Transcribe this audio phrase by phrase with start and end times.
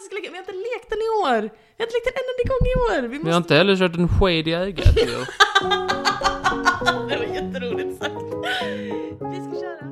[0.00, 1.40] jag ska lägga, vi har inte lekt den i år.
[1.76, 3.02] Vi har inte lekt en enda gång i år.
[3.02, 3.36] Vi Vi har måste...
[3.36, 4.94] inte heller kört en sked i ögat
[7.08, 8.14] det var jätteroligt sagt.
[9.32, 9.87] Vi ska köra.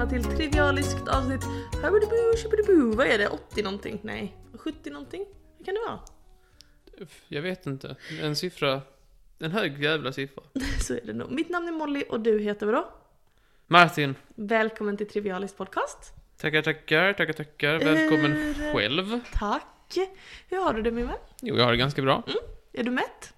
[0.00, 1.44] Välkomna till Trivialiskt avsnitt.
[2.96, 3.28] Vad är det?
[3.28, 4.00] 80 någonting?
[4.02, 5.24] Nej, 70 någonting?
[5.58, 5.98] Vad kan det vara?
[7.28, 7.96] Jag vet inte.
[8.22, 8.82] En siffra.
[9.38, 10.42] En hög jävla siffra.
[10.80, 11.30] Så är det nog.
[11.30, 12.88] Mitt namn är Molly och du heter vadå?
[13.66, 14.14] Martin.
[14.34, 16.14] Välkommen till Trivialist podcast.
[16.36, 17.78] Tackar, tackar, tackar, tackar.
[17.78, 19.20] Välkommen Hur- själv.
[19.32, 19.98] Tack.
[20.48, 21.18] Hur har du det min vän?
[21.42, 22.22] Jo, jag har det ganska bra.
[22.72, 23.34] Är du mätt?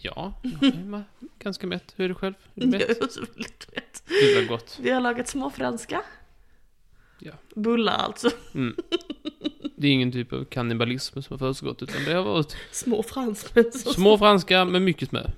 [0.00, 1.02] Ja, jag är ma-
[1.38, 1.92] ganska mätt.
[1.96, 2.34] Hur är du själv?
[2.54, 2.80] Är du mätt?
[2.88, 4.02] Jag är väldigt mätt.
[4.08, 4.78] Gud vad gott.
[4.82, 6.02] Vi har lagat småfranska.
[7.18, 7.32] Ja.
[7.54, 8.30] Bullar alltså.
[8.54, 8.76] Mm.
[9.76, 13.72] Det är ingen typ av kannibalism som har försiggått, utan det har varit Små fransmän.
[13.72, 15.30] Små franska med mycket smör.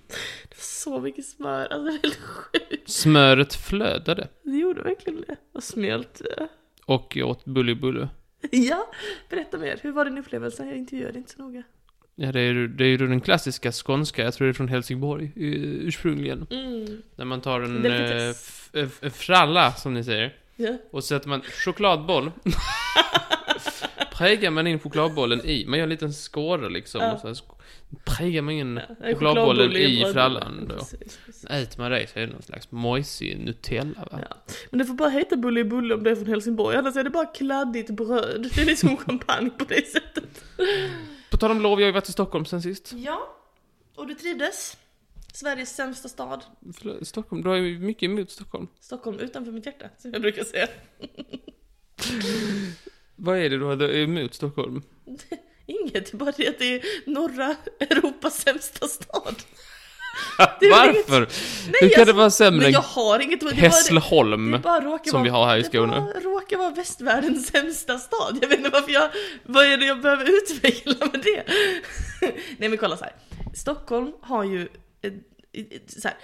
[0.57, 1.67] så mycket smör.
[1.67, 2.91] Alltså det är helt sjukt.
[2.91, 4.29] Smöret flödade.
[4.43, 5.37] Det gjorde verkligen det.
[5.53, 6.23] Och smält.
[6.39, 6.47] eh.
[6.85, 8.09] Och jag åt bully bulle.
[8.51, 8.91] Ja,
[9.31, 9.79] berätta mer.
[9.83, 10.67] Hur var din upplevelse?
[10.67, 11.63] Jag intervjuade inte så noga.
[12.23, 14.69] Ja, det är ju det är ju den klassiska skånska, jag tror det är från
[14.69, 15.31] Helsingborg eh,
[15.87, 16.47] ursprungligen.
[16.51, 17.03] Mm.
[17.17, 20.35] När man tar en, eh, f- f- fralla, som ni säger.
[20.57, 20.77] Ja.
[20.91, 22.31] Och sätter man chokladboll.
[24.13, 27.01] Prägar man in chokladbollen i, man gör en liten skåra liksom.
[27.01, 27.13] Ja.
[27.13, 27.37] Och så här
[28.05, 30.75] prägar man in En chokladbollen chokladboll en i frallan då.
[30.75, 31.45] Precis, precis.
[31.45, 34.19] Äter man det så är det någon slags mojsig Nutella va?
[34.31, 34.37] Ja.
[34.71, 37.27] Men det får bara heta bulle om det är från Helsingborg, annars är det bara
[37.27, 38.51] kladdigt bröd.
[38.55, 40.45] Det är liksom champagne på det sättet.
[41.31, 42.93] På tal om lov, jag har ju varit i Stockholm sen sist.
[42.93, 43.37] Ja,
[43.97, 44.77] och du trivdes?
[45.33, 46.45] Sveriges sämsta stad.
[46.75, 48.69] Förlåt, Stockholm, du har ju mycket emot Stockholm.
[48.81, 50.69] Stockholm utanför mitt hjärta, som jag brukar säga.
[53.17, 54.83] Vad är det du har emot Stockholm?
[55.67, 59.35] Inget, det är bara det att det är norra Europas sämsta stad.
[60.39, 61.21] Varför?
[61.21, 61.29] Nej,
[61.81, 63.53] Hur kan alltså, det vara sämre än jag har inget...
[63.53, 64.63] Hässleholm?
[64.63, 65.95] som vara, vi har här i Skåne.
[65.95, 68.39] Det bara råkar vara västvärldens sämsta stad.
[68.43, 69.11] Jag vet inte varför jag...
[69.43, 71.45] Vad är det jag behöver utveckla med det?
[72.59, 73.15] Nej men kolla så här.
[73.55, 74.69] Stockholm har ju...
[75.87, 76.17] Så här,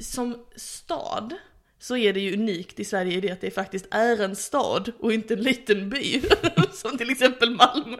[0.00, 1.34] som stad
[1.78, 4.92] så är det ju unikt i Sverige i det att det faktiskt är en stad
[4.98, 6.22] och inte en liten by.
[6.72, 7.96] som till exempel Malmö.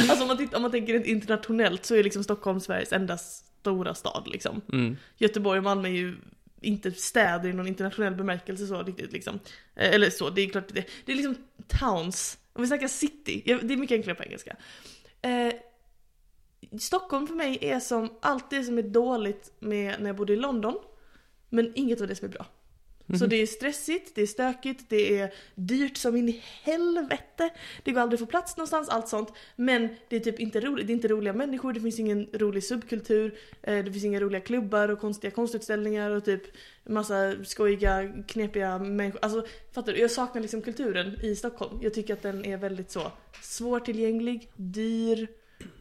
[0.00, 3.18] Alltså om man, tittar, om man tänker internationellt så är liksom Stockholm Sveriges enda
[3.60, 4.60] stora stad liksom.
[4.72, 4.96] Mm.
[5.16, 6.16] Göteborg och Malmö är ju
[6.60, 9.34] inte städer i någon internationell bemärkelse så riktigt liksom.
[9.74, 11.36] Eh, Eller så, det är klart det, det är liksom
[11.68, 12.38] towns.
[12.52, 14.56] Om vi snackar city, det är mycket enklare på engelska.
[15.22, 15.52] Eh,
[16.80, 20.36] Stockholm för mig är som allt det som är dåligt med när jag bodde i
[20.36, 20.74] London.
[21.48, 22.46] Men inget av det som är bra.
[23.18, 27.50] Så det är stressigt, det är stökigt, det är dyrt som in i helvete.
[27.82, 29.32] Det går aldrig att få plats någonstans, allt sånt.
[29.56, 32.64] Men det är typ inte roligt, det är inte roliga människor, det finns ingen rolig
[32.64, 36.42] subkultur, eh, det finns inga roliga klubbar och konstiga konstutställningar och typ
[36.84, 39.18] massa skojiga, knepiga människor.
[39.22, 39.98] Alltså fattar du?
[39.98, 41.78] Jag saknar liksom kulturen i Stockholm.
[41.82, 45.28] Jag tycker att den är väldigt så svårtillgänglig, dyr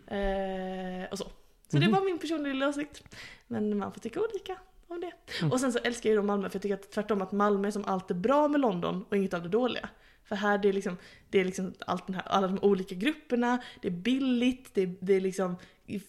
[0.07, 1.31] eh, och så.
[1.72, 3.03] Så det är bara min personliga åsikt.
[3.47, 4.57] Men man får tycka olika
[4.90, 5.46] om det.
[5.52, 7.72] Och sen så älskar jag ju Malmö för jag tycker att tvärtom att Malmö är
[7.72, 9.90] som allt är bra med London och inget av det dåliga.
[10.26, 10.98] För här det är liksom,
[11.30, 14.96] det är liksom allt den här, alla de olika grupperna, det är billigt, det är,
[15.00, 15.56] det är liksom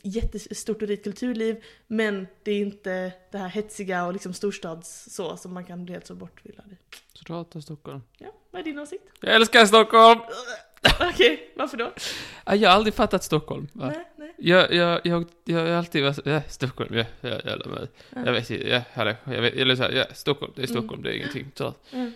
[0.02, 1.64] jättestort och rikt kulturliv.
[1.86, 5.92] Men det är inte det här hetsiga och liksom storstads så som man kan bli
[5.92, 6.76] helt så bortvillad i.
[7.12, 8.00] Så du hatar Stockholm?
[8.18, 9.04] Ja, vad är din åsikt?
[9.20, 10.20] Jag älskar Stockholm!
[11.00, 11.92] Okej, varför då?
[12.46, 13.68] Ja, Jag har aldrig fattat Stockholm.
[13.72, 13.86] Va?
[13.86, 14.09] Nej.
[14.42, 17.88] Jag, jag, jag, jag har alltid varit ja, Stockholm, ja, ja, jävla mig.
[18.10, 21.02] Jag vet inte, ja, hallå, jag vet, eller så här, ja, Stockholm, det är Stockholm,
[21.02, 21.50] det är ingenting.
[21.54, 21.74] Så.
[21.92, 22.12] Mm.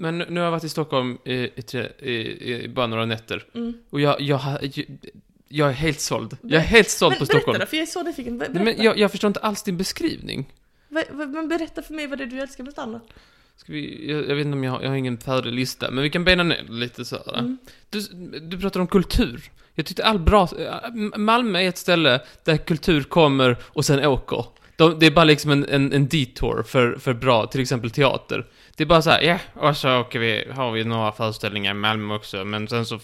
[0.00, 3.46] Men nu har jag varit i Stockholm i, i, tre, i, i bara några nätter.
[3.54, 3.78] Mm.
[3.90, 4.86] Och jag, jag, jag,
[5.48, 6.36] jag är helt såld.
[6.42, 7.60] Jag är helt såld Men på berätta Stockholm.
[7.60, 8.38] då, för jag är så nyfiken.
[8.38, 8.62] Berätta.
[8.62, 10.52] men jag, jag förstår inte alls din beskrivning.
[10.88, 13.00] Men berätta för mig vad det är du älskar med då.
[13.58, 16.02] Ska vi, jag, jag vet inte om jag har, jag har ingen färdig lista, men
[16.02, 17.38] vi kan bena ner lite så här.
[17.38, 17.58] Mm.
[17.90, 18.00] Du,
[18.40, 19.50] du pratar om kultur.
[19.74, 20.48] Jag tyckte all bra,
[21.16, 24.44] Malmö är ett ställe där kultur kommer och sen åker.
[24.76, 28.46] De, det är bara liksom en, en, en detour för, för bra, till exempel teater.
[28.76, 31.74] Det är bara så här, ja, och så åker vi, har vi några föreställningar i
[31.74, 33.00] Malmö också, men sen så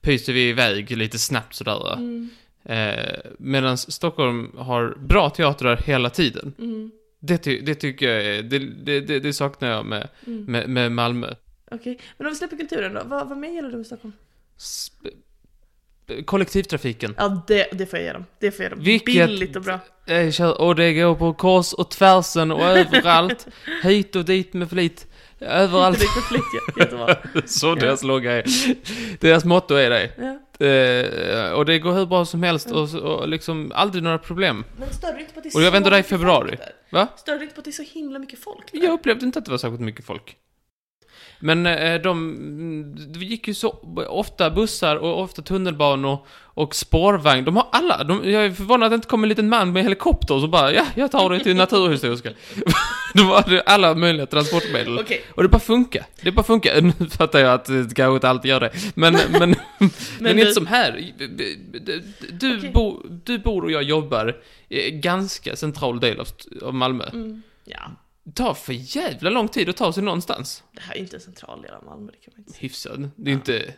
[0.00, 1.92] pyser vi iväg lite snabbt sådär.
[1.92, 2.30] Mm.
[2.64, 6.54] Eh, Medan Stockholm har bra teatrar hela tiden.
[6.58, 6.90] Mm.
[7.24, 10.44] Det, ty, det tycker jag är, det, det, det, det saknar jag med, Mm.
[10.44, 11.34] med, med Malmö.
[11.70, 14.12] Okej, men om vi släpper kulturen då, vad, vad mer gäller du med Stockholm?
[14.58, 17.14] Sp- kollektivtrafiken.
[17.18, 18.24] Ja, det, det får jag ge dem.
[18.38, 18.84] Det får jag ge dem.
[18.84, 19.78] Vilket- Billigt och bra.
[20.58, 23.46] Och det går på kors och tvärsen och överallt.
[23.82, 25.06] hit och dit med flit.
[25.40, 25.98] Överallt.
[25.98, 26.82] Det är konflikt, ja.
[26.84, 27.16] Jättebra.
[27.46, 27.74] Så Ja.
[27.74, 28.44] deras logga är.
[29.20, 30.10] Deras motto är det.
[30.18, 30.38] Ja.
[30.62, 34.64] Eh, och det går hur bra som helst och, och liksom aldrig några problem.
[34.78, 36.10] Men stör du inte på att det är Och jag så vänder dig i mycket
[36.10, 36.48] februari.
[36.48, 36.72] folk där?
[36.90, 37.08] Va?
[37.42, 38.82] Inte på att det är så himla mycket folk där?
[38.82, 40.36] Jag upplevde inte att det var särskilt mycket folk.
[41.40, 43.70] Men eh, de, det gick ju så
[44.08, 47.44] ofta bussar och ofta tunnelbanor och spårvagn.
[47.44, 49.82] De har alla, de, jag är förvånad att det inte kom en liten man med
[49.82, 52.30] helikopter och så bara, ja, jag tar dig till Naturhistoriska.
[53.14, 54.98] De hade alla möjliga transportmedel.
[54.98, 56.06] Okej, Och det bara funkar.
[56.22, 56.80] Det bara funkar.
[56.80, 58.70] Nu fattar jag att det kanske inte alltid gör det.
[58.94, 59.54] Men, men,
[60.20, 61.12] men, du- inte som här.
[61.18, 61.26] Du,
[62.30, 62.70] du, Okej.
[62.70, 64.36] bo, du bor och jag jobbar
[64.68, 66.28] i en ganska central del av,
[66.62, 67.04] av Malmö.
[67.12, 67.90] mm, ja.
[68.24, 70.62] Det tar för jävla lång tid att ta sig någonstans.
[70.72, 72.60] Det här är inte en central del av Malmö, det kan man inte säga.
[72.62, 73.10] Hyfsad.
[73.16, 73.74] Det är inte...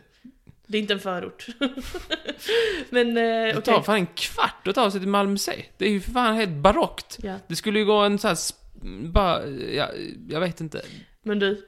[0.67, 1.45] Det är inte en förort.
[2.89, 5.65] Men eh, Det tar fan en kvart att ta sig till Malmö C.
[5.77, 7.17] Det är ju för fan helt barockt.
[7.23, 7.35] Ja.
[7.47, 8.37] Det skulle ju gå en sån här...
[9.13, 9.47] Bara...
[9.47, 9.89] Ja,
[10.29, 10.81] jag vet inte.
[11.23, 11.65] Men du.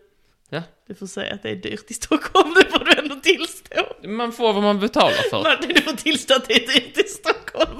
[0.49, 0.63] Ja?
[0.87, 4.07] Du får säga att det är dyrt i Stockholm, det får du ändå tillstå.
[4.07, 5.43] Man får vad man betalar för.
[5.43, 7.79] Martin, du får tillstå att det är dyrt i Stockholm.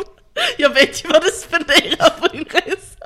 [0.58, 3.06] Jag vet ju vad du spenderar på din resa.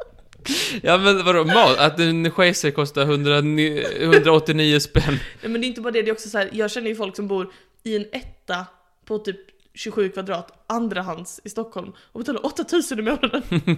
[0.84, 1.78] Ja men vadå, mat?
[1.78, 5.20] Att en schese kostar 109 189 spänn.
[5.42, 6.96] Nej men det är inte bara det, det är också så här, jag känner ju
[6.96, 7.54] folk som bor
[7.84, 8.66] i en etta
[9.06, 9.40] på typ
[9.74, 13.44] 27 kvadrat, andrahands i Stockholm och betalar 8000 i månaden.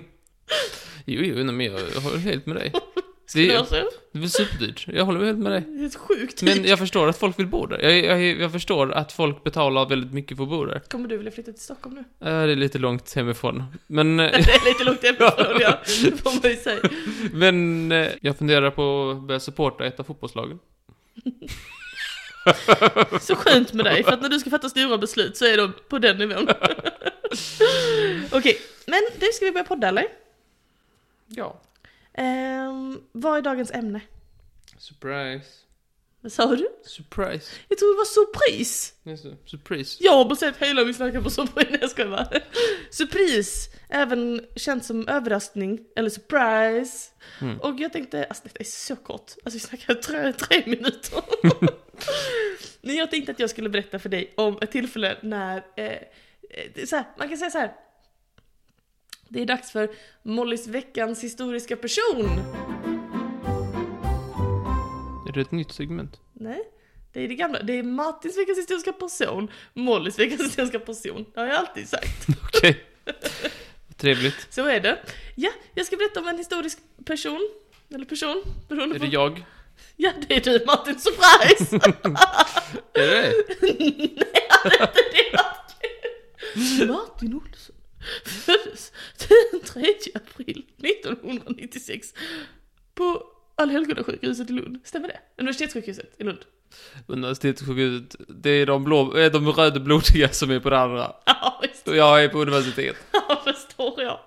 [1.05, 2.71] Jo, jo, nej, men jag, håller helt med dig.
[3.33, 3.65] Det är,
[4.11, 4.87] det är superdyrt.
[4.87, 5.61] Jag håller helt med dig.
[5.67, 7.79] Det är ett sjukt Men jag förstår att folk vill bo där.
[7.79, 10.79] Jag, jag, jag förstår att folk betalar väldigt mycket för att bo där.
[10.79, 12.27] Kommer du vilja flytta till Stockholm nu?
[12.29, 13.63] Äh, det är lite långt hemifrån.
[13.87, 15.79] Men, eh, Det är lite långt hemifrån, ja.
[16.23, 16.89] Får man ju säga.
[17.33, 20.59] men eh, jag funderar på att börja supporta ett av fotbollslagen.
[23.21, 25.73] Så skönt med dig, för att när du ska fatta stora beslut så är de
[25.89, 26.47] på den nivån.
[28.31, 30.22] Okej, men du, ska vi börja podda eller?
[31.35, 31.61] Ja.
[32.13, 34.01] Ehm, vad är dagens ämne?
[34.77, 35.47] Surprise.
[36.23, 36.67] Vad sa du?
[36.85, 37.51] Surprise.
[37.69, 38.93] Jag tror det var surprise.
[39.03, 39.97] Just det, Surprise.
[40.03, 42.27] Jag har baserat hela min snacka på surprise, nej jag skojar bara.
[42.89, 47.11] Surprise, även känt som överraskning, eller surprise.
[47.41, 47.59] Mm.
[47.59, 51.21] Och jag tänkte, alltså detta är så kort, alltså vi snackar tre, tre minuter.
[52.81, 56.85] Men jag tänkte att jag skulle berätta för dig om ett tillfälle när, eh, eh,
[56.85, 57.71] så här, man kan säga så här.
[59.33, 59.89] Det är dags för
[60.23, 62.39] Mollys veckans historiska person.
[65.27, 66.19] Är det ett nytt segment?
[66.33, 66.63] Nej,
[67.13, 67.63] det är det gamla.
[67.63, 71.25] Det är Martins veckans historiska person, Mollys veckans historiska person.
[71.33, 72.27] Det har jag alltid sagt.
[72.43, 72.83] Okej.
[73.97, 74.47] Trevligt.
[74.49, 74.99] Så är det.
[75.35, 77.49] Ja, jag ska berätta om en historisk person.
[77.95, 79.05] Eller person, beroende Är på.
[79.05, 79.45] det jag?
[79.95, 81.75] Ja, det är du Martin, surprise!
[82.93, 83.33] Är det det?
[83.61, 83.71] Nej,
[85.11, 86.85] det är inte det.
[86.87, 87.72] Martin Olsson
[88.25, 92.13] föddes den 3 april 1996
[92.95, 93.23] på
[93.55, 94.79] Allhelgonasjukhuset i Lund.
[94.83, 95.19] Stämmer det?
[95.37, 96.39] Universitetssjukhuset i Lund.
[97.07, 101.13] Universitetssjukhuset, det är de blå, eh, de rödblodiga som är på det andra.
[101.25, 101.87] Ja, visst.
[101.87, 102.95] Och jag är på universitet.
[103.11, 104.19] Ja, förstår jag.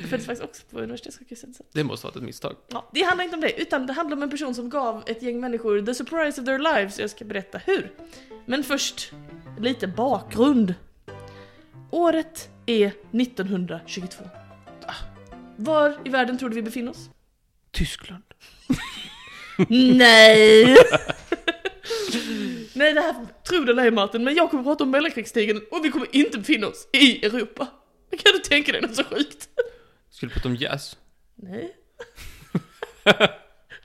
[0.00, 1.56] Jag föddes faktiskt också på universitetssjukhuset.
[1.56, 1.64] Så.
[1.72, 2.56] Det måste ha varit ett misstag.
[2.68, 5.22] Ja, det handlar inte om det, utan det handlar om en person som gav ett
[5.22, 6.98] gäng människor the surprise of their lives.
[6.98, 7.92] Jag ska berätta hur.
[8.46, 9.12] Men först,
[9.58, 10.74] lite bakgrund.
[11.90, 14.24] Året är 1922.
[14.86, 14.94] Ah,
[15.56, 17.10] Var i världen tror du vi befinner oss?
[17.70, 18.22] Tyskland.
[19.68, 20.64] Nej!
[22.74, 25.84] Nej, det här tror det eller ej Martin, men jag kommer prata om mellankrigstiden och
[25.84, 27.66] vi kommer inte befinna oss i Europa.
[28.10, 29.48] Kan du tänka dig något så sjukt?
[30.10, 30.96] Skulle prata om jazz.
[31.34, 31.76] Nej.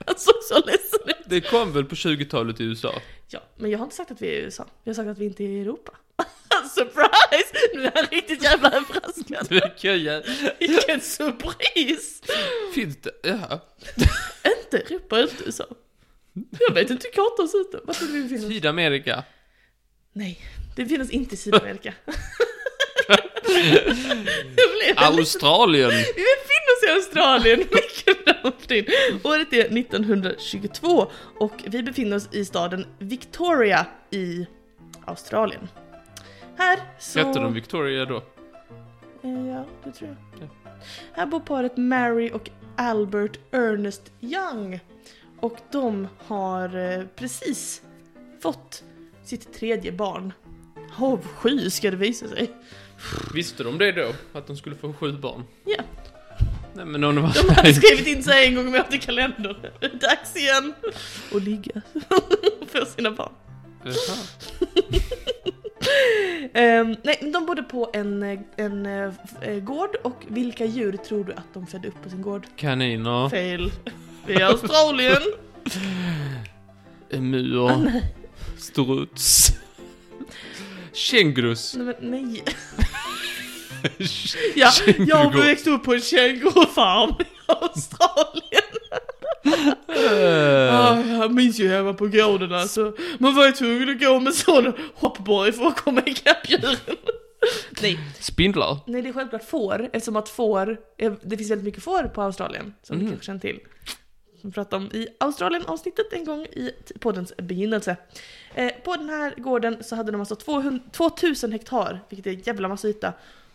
[0.06, 1.16] Han såg så ledsen ut.
[1.26, 2.94] Det kom väl på 20-talet i USA?
[3.28, 4.66] Ja, men jag har inte sagt att vi är i USA.
[4.84, 5.92] Jag har sagt att vi inte är i Europa.
[6.74, 7.52] Surprise!
[7.74, 9.48] Nu är han riktigt jävla överraskad.
[10.58, 12.22] Vilken surprise!
[12.74, 13.12] Finns det?
[13.22, 13.60] Ja.
[14.62, 15.66] Inte Europa, inte USA.
[16.68, 17.74] Jag vet inte hur kartan ser ut.
[17.84, 18.48] Var tror du vi oss?
[18.48, 19.24] Sydamerika.
[20.12, 20.40] Nej,
[20.76, 21.94] det oss inte i Sydamerika.
[24.96, 25.90] Australien.
[25.90, 27.80] Vi befinner oss i Australien, bra
[28.44, 28.84] Martin.
[29.22, 34.46] Året är 1922 och vi befinner oss i staden Victoria i
[35.06, 35.68] Australien.
[36.56, 37.18] Här så...
[37.18, 38.16] Hette de Victoria då?
[39.22, 40.42] Eh, Ja, det tror jag.
[40.42, 40.48] Ja.
[41.12, 44.80] Här bor paret Mary och Albert Ernest Young.
[45.40, 47.82] Och de har eh, precis
[48.42, 48.84] fått
[49.24, 50.32] sitt tredje barn.
[50.98, 52.50] Avsky ska det visa sig.
[53.34, 54.12] Visste de det då?
[54.32, 55.44] Att de skulle få sju barn?
[55.64, 55.82] Ja.
[56.74, 57.48] Nej men om det var...
[57.48, 59.56] De hade skrivit in sig en gång året i kalendern.
[59.80, 60.74] Dags igen!
[61.32, 61.82] Och ligga.
[62.60, 63.32] Och få sina barn.
[66.54, 68.22] Ehm, nej, de bodde på en,
[68.56, 69.12] en eh,
[69.60, 72.46] gård och vilka djur tror du att de födde upp på sin gård?
[72.56, 73.28] Kaniner.
[73.28, 73.72] Fel.
[74.26, 75.22] Det är Australien.
[77.12, 77.90] Emur.
[78.58, 79.52] Struts.
[80.92, 81.74] Kängurus.
[81.76, 82.42] Nej, men nej.
[84.54, 88.65] Ja, jag växte upp på en kängurufarm i Australien.
[90.06, 92.94] Eh, Ah, jag minns ju hemma på gården alltså.
[93.18, 96.76] Man var ju tvungen att gå med sån hoppborg för att komma ikapp djuren.
[97.82, 98.78] Nej, Spindlar.
[98.86, 100.80] nej det är självklart får, eftersom att får,
[101.22, 103.06] det finns väldigt mycket får på Australien, som Mm.
[103.06, 103.60] du kanske känner till.
[104.40, 106.70] Som vi pratade om i Australien-avsnittet en gång i
[107.00, 107.96] poddens begynnelse.
[108.54, 112.40] Eh, på den här gården så hade de alltså 200, 2000 hektar, vilket är en
[112.40, 113.12] jävla massa yta,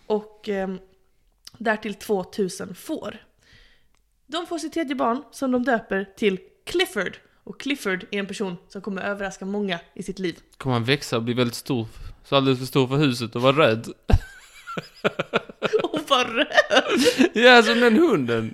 [0.08, 0.80] och ehm,
[1.58, 3.18] därtill 2000 får.
[4.32, 7.18] De får sitt tredje barn som de döper till Clifford.
[7.44, 10.40] Och Clifford är en person som kommer överraska många i sitt liv.
[10.58, 11.88] Kommer han växa och bli väldigt stor?
[12.26, 13.88] Så alldeles för stor för huset och vara röd?
[15.84, 16.48] Och vad röd!
[17.34, 18.54] Ja, som den hunden.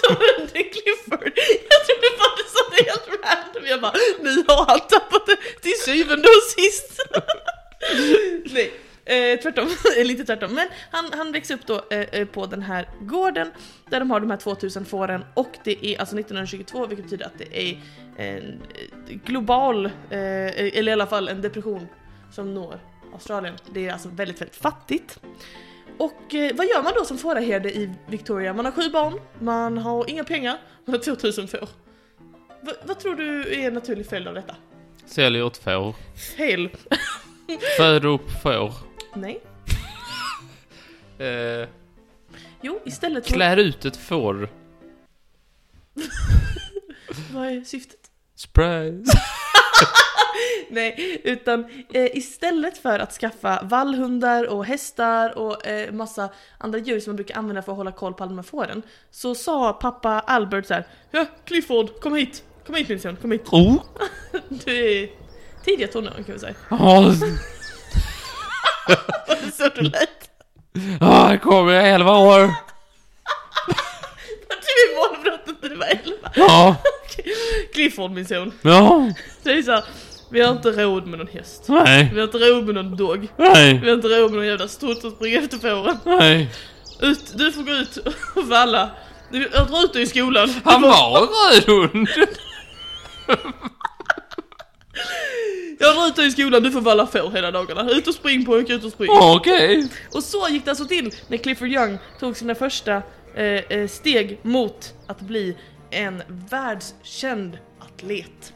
[0.00, 1.32] Som en Clifford.
[1.70, 3.66] Jag trodde du sa det helt random.
[3.66, 7.00] Jag bara, nu har han tappat det till syvende och sist.
[8.54, 8.72] Nej,
[9.06, 9.68] eh, tvärtom.
[10.10, 10.54] Inte tvärtom.
[10.54, 13.50] Men han, han växer upp då eh, eh, på den här gården
[13.90, 17.38] där de har de här 2000 fåren och det är alltså 1922 vilket betyder att
[17.38, 17.80] det är
[18.16, 18.62] en
[19.08, 21.88] eh, global, eh, eller i alla fall en depression
[22.32, 22.80] som når
[23.12, 23.54] Australien.
[23.72, 25.20] Det är alltså väldigt, väldigt fattigt.
[25.98, 28.52] Och eh, vad gör man då som fåraherde i Victoria?
[28.54, 31.68] Man har sju barn, man har inga pengar, man har 2000 får.
[32.60, 34.56] Va, vad tror du är en naturlig följd av detta?
[35.06, 35.94] Säljer ett får.
[36.36, 36.68] Fel.
[37.76, 38.85] Föder upp får.
[39.16, 39.40] Nej.
[41.18, 41.68] Eh,
[42.60, 43.34] Jo, istället för...
[43.34, 44.48] klär ut ett får.
[47.34, 48.00] Vad är syftet?
[48.34, 49.12] Surprise.
[50.70, 57.00] Nej, utan eh, istället för att skaffa vallhundar och hästar och eh, massa andra djur
[57.00, 59.72] som man brukar använda för att hålla koll på alla de här fåren så sa
[59.72, 62.44] pappa Albert så här: Ja, Clifford, kom hit!
[62.66, 63.48] Kom hit min son, kom hit.
[63.52, 63.82] Oh.
[64.48, 65.10] Du är
[65.64, 66.54] tidiga tonåren kan vi säga.
[69.52, 70.08] Så du lät.
[71.00, 72.40] Ja, här kommer jag 11 år.
[74.48, 76.30] Du är målbrottet när du var 11.
[76.34, 76.76] Ja,
[77.74, 78.52] Clifford min son.
[78.62, 79.12] ja,
[79.42, 79.84] Det är så här,
[80.30, 81.64] vi har inte råd med någon häst.
[81.68, 83.28] nej, Vi har inte råd med någon dog.
[83.36, 85.98] nej, Vi har inte råd med någon jävla struts som springer efter fåren.
[86.04, 86.50] nej.
[87.00, 87.96] Ut, du får gå ut
[88.36, 88.90] och valla.
[89.32, 90.54] Du- Jag drar ut dig i skolan.
[90.64, 92.08] Han var en röd hund.
[95.78, 97.90] Jag drar ut dig i skolan, du får valla får hela dagarna.
[97.90, 99.08] Ut och spring pojk, ut och spring.
[99.10, 99.88] Okej.
[100.12, 103.02] Och så gick det alltså till när Clifford Young tog sina första
[103.34, 105.56] eh, eh, steg mot att bli
[105.90, 108.52] en världskänd atlet.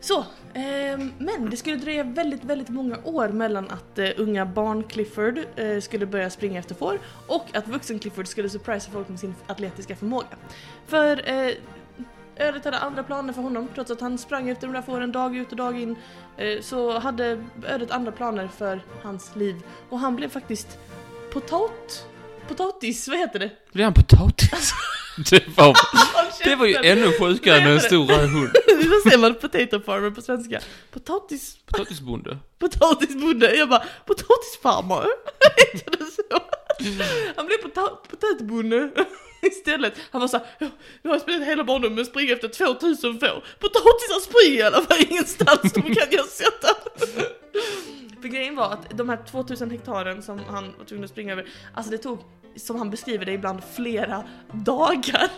[0.00, 4.84] Så, ehm, men det skulle dröja väldigt, väldigt många år mellan att eh, unga barn
[4.84, 9.20] Clifford eh, skulle börja springa efter får och att vuxen Clifford skulle surprisa folk med
[9.20, 10.26] sin atletiska förmåga.
[10.86, 11.54] För eh,
[12.36, 15.36] ödet hade andra planer för honom, trots att han sprang efter de där fåren dag
[15.36, 15.96] ut och dag in
[16.36, 20.78] eh, så hade ödet andra planer för hans liv och han blev faktiskt
[21.32, 22.06] potat...
[22.48, 23.50] Potatis, vad heter det?
[23.72, 24.72] Blev han potatis?
[25.30, 25.74] Det var,
[26.44, 28.50] det var ju ännu sjukare än en stor röd hund.
[28.66, 30.60] Vad säger man potato farmer på svenska?
[30.92, 31.56] Potatis...
[31.66, 32.38] Potatisbonde.
[32.58, 33.54] Potatisbonde.
[33.56, 35.06] Jag bara, potatisfarmare?
[35.72, 36.22] Heter det så?
[37.36, 38.90] Han blev pota- potatisbonde
[39.52, 39.94] istället.
[40.10, 40.66] Han var såhär, "Ja,
[41.02, 43.44] jag har spelat hela barndomen med springer springa efter 2000 får.
[43.58, 46.68] Potatisar springer i alla fall ingenstans, de kan jag sätta.
[48.20, 51.46] För grejen var att de här 2000 hektaren som han var tvungen att springa över,
[51.74, 52.18] alltså det tog,
[52.56, 55.30] som han beskriver det ibland, flera dagar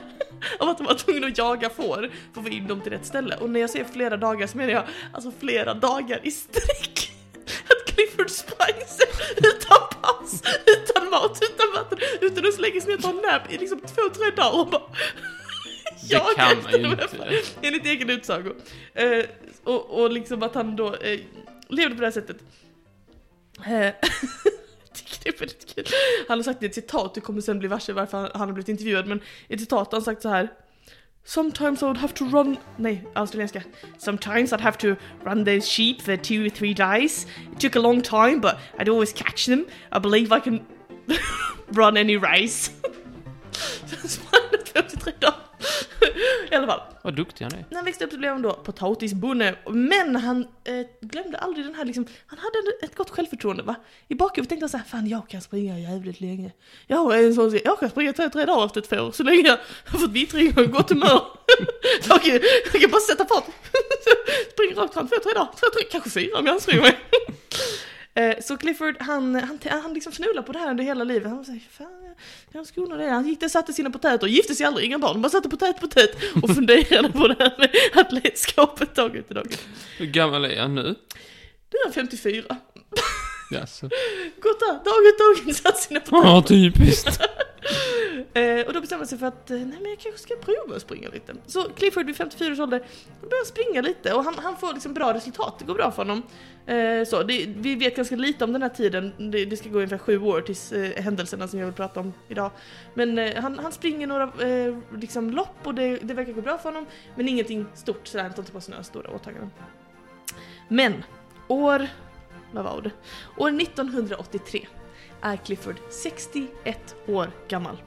[0.58, 3.06] av att de var tvungna att jaga får för att få in dem till rätt
[3.06, 3.36] ställe.
[3.40, 7.05] Och när jag säger flera dagar så menar jag alltså flera dagar i sträck.
[7.96, 13.10] Clifford sig utan paus, utan mat, utan vatten, utan att lägga sig ner och ta
[13.10, 14.82] en nap i liksom två, tre dagar och bara
[16.08, 17.42] Det jaga kan man efter de här.
[17.62, 18.54] Enligt egen utsago.
[18.94, 19.24] Eh,
[19.64, 21.20] och, och liksom att han då eh,
[21.68, 22.36] levde på det här sättet.
[23.58, 23.62] Eh,
[24.94, 25.84] tycker det är väldigt kul.
[26.28, 28.54] Han har sagt i ett citat, du kommer sen bli varse varför han han har
[28.54, 30.52] blivit intervjuad, men i ett citat har han sagt så här.
[31.28, 33.64] Sometimes I would have to run, nej, australienska.
[33.98, 37.26] Sometimes I'd have to run those sheep for two or three days.
[37.50, 39.66] It took a long time but I'd always catch them.
[39.90, 40.64] I believe I can
[41.72, 42.70] run any race.
[46.52, 46.80] I alla fall.
[47.02, 47.64] Vad duktig han är.
[47.70, 51.74] När han växte upp så blev han då potatisbonde, men han eh, glömde aldrig den
[51.74, 53.74] här liksom, han hade ett gott självförtroende va.
[54.08, 56.52] I bakhuvudet tänkte han såhär, fan jag kan springa jävligt länge.
[56.86, 59.48] Jag är en sån, jag kan springa tre, tre dagar efter ett får, så länge
[59.48, 61.22] jag har fått vittring och gott humör.
[62.08, 62.40] jag, kan,
[62.72, 63.44] jag kan bara sätta fart.
[64.52, 66.96] Springa rakt fram två, tre dagar, två, tre, kanske fyra om jag anstränger mig.
[68.16, 71.28] Eh, Så Clifford, han, han, han liksom fnulade på det här under hela livet.
[71.28, 72.14] Han var såhär, fan, jag-
[72.58, 73.08] han skona det?
[73.08, 76.10] Han gick där, satte sina potäter, gifte sig aldrig, inga barn, bara satte potät, potät
[76.42, 77.70] och funderade på det här med
[78.06, 79.46] atletskapet dag ut och dag.
[79.98, 80.82] Hur gammal är han nu?
[80.82, 82.44] Nu är han 54.
[83.50, 83.86] Jaså?
[84.40, 86.28] Gått där, dag ut och dag in, satt sina potäter.
[86.28, 87.20] Ja, typiskt.
[88.32, 90.76] Eh, och då bestämde han sig för att, eh, nej men jag kanske ska prova
[90.76, 91.34] att springa lite.
[91.46, 92.84] Så Clifford vid 54 års ålder,
[93.20, 96.22] börjar springa lite och han, han får liksom bra resultat, det går bra för honom.
[96.66, 99.76] Eh, så, det, vi vet ganska lite om den här tiden, det, det ska gå
[99.76, 102.50] ungefär sju år tills eh, händelserna som jag vill prata om idag.
[102.94, 106.58] Men eh, han, han springer några eh, liksom lopp och det, det verkar gå bra
[106.58, 106.86] för honom,
[107.16, 109.50] men ingenting stort sådär, han tar inte på sig några stora åtaganden.
[110.68, 111.04] Men,
[111.48, 111.88] år,
[112.52, 112.90] vad var det?
[113.36, 114.66] År 1983
[115.26, 117.82] är Clifford 61 år gammal.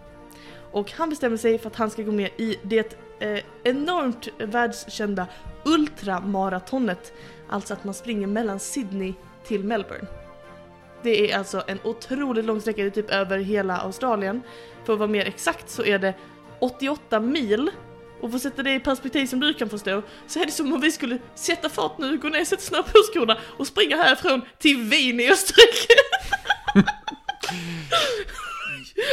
[0.72, 5.27] Och han bestämmer sig för att han ska gå med i det eh, enormt världskända
[5.65, 7.13] ultramaratonet.
[7.50, 10.08] Alltså att man springer mellan Sydney till Melbourne.
[11.03, 14.41] Det är alltså en otroligt lång sträcka, det är typ över hela Australien.
[14.86, 16.13] För att vara mer exakt så är det
[16.60, 17.72] 88 mil.
[18.22, 20.74] Och för att sätta det i perspektiv som du kan förstå, så är det som
[20.74, 24.41] om vi skulle sätta fart nu, gå ner, sätta snö på skorna och springa härifrån
[24.58, 25.93] till Wien i Österrike.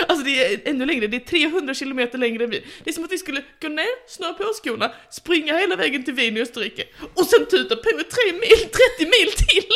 [0.09, 2.65] Alltså det är ännu längre, det är 300 kilometer längre än vi.
[2.85, 6.15] Det är som att vi skulle gå ner, snöra på skorna, springa hela vägen till
[6.15, 8.01] Wien i Österrike och sen tuta på 3
[8.33, 9.71] mil, 30 mil till!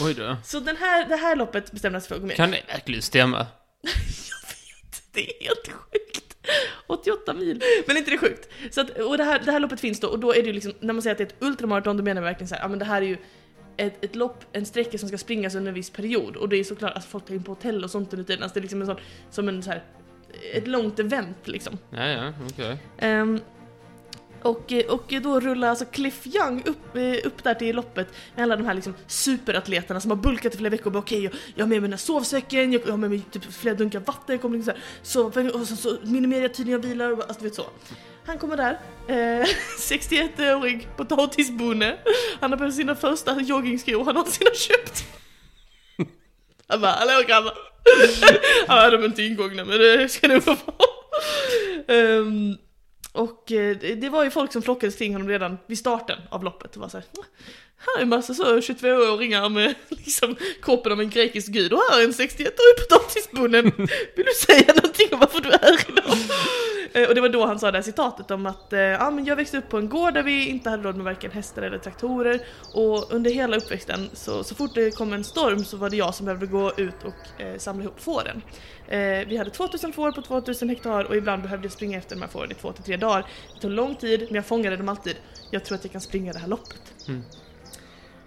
[0.00, 0.36] Oj då.
[0.44, 2.36] Så den här, det här loppet bestämde sig för att gå med.
[2.36, 3.46] Kan det verkligen stämma?
[3.82, 6.36] Jag vet, det är helt sjukt.
[6.86, 7.62] 88 mil.
[7.86, 8.48] Men inte det sjukt?
[8.70, 10.52] Så att, och det här, det här loppet finns då, och då är det ju
[10.52, 12.62] liksom, när man säger att det är ett ultramaraton, då menar man verkligen så här,
[12.62, 13.16] ja men det här är ju
[13.78, 16.36] ett, ett lopp, en sträcka som ska springas under en viss period.
[16.36, 18.54] Och det är såklart, alltså folk tar in på hotell och sånt under tiden, alltså
[18.54, 18.96] det är liksom en sån,
[19.30, 19.82] som en så här,
[20.54, 21.78] ett långt event liksom.
[21.90, 22.78] Ja, ja, okej.
[22.98, 23.40] Ehm,
[24.42, 28.42] och, eh, och då rullar alltså Cliff Young upp, eh, upp där till loppet med
[28.42, 31.32] alla de här liksom superatleterna som har bulkat i flera veckor och bara okej, jag,
[31.54, 34.34] jag har med mig den här sovsäcken, jag har med mig typ flera dunkar vatten,
[34.34, 37.18] jag kommer liksom så, här, så, och så, så minimerar jag tiden jag vilar och
[37.18, 37.66] alltså du vet så.
[38.24, 38.78] Han kommer där,
[39.08, 39.46] eh,
[39.78, 41.98] 61-årig potatisbonde,
[42.40, 45.04] han har på sig sina första joggingskor han någonsin har köpt.
[46.68, 47.52] Han bara, hallå grabbar!
[48.68, 50.58] ja, de är inte ingångna men det ska nog vara
[51.88, 52.58] Um,
[53.18, 56.72] och eh, det var ju folk som flockades kring honom redan vid starten av loppet.
[56.72, 57.02] Det var så
[57.78, 62.00] här, är en massa så 22-åringar med liksom kroppen av en grekisk gud och här
[62.00, 63.62] är en 61-årig potatisbonde.
[64.16, 66.16] Vill du säga någonting om varför du är här idag?
[66.92, 69.24] Eh, Och det var då han sa det här citatet om att eh, ja, men
[69.24, 71.78] jag växte upp på en gård där vi inte hade råd med varken hästar eller
[71.78, 72.40] traktorer
[72.74, 76.14] och under hela uppväxten så, så fort det kom en storm så var det jag
[76.14, 78.42] som behövde gå ut och eh, samla ihop fåren.
[78.88, 82.22] Eh, vi hade 2000 får på 2000 hektar och ibland behövde jag springa efter de
[82.22, 83.26] här fåren i två till tre dagar.
[83.54, 85.16] Det tog lång tid men jag fångade dem alltid.
[85.50, 86.82] Jag tror att jag kan springa det här loppet.
[87.08, 87.22] Mm.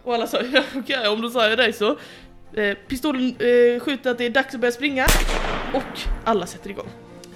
[0.04, 1.98] Och alla sa ja, okej om du säger det så.
[2.54, 5.06] Eh, pistolen eh, skjuter att det är dags att börja springa
[5.74, 6.88] och alla sätter igång.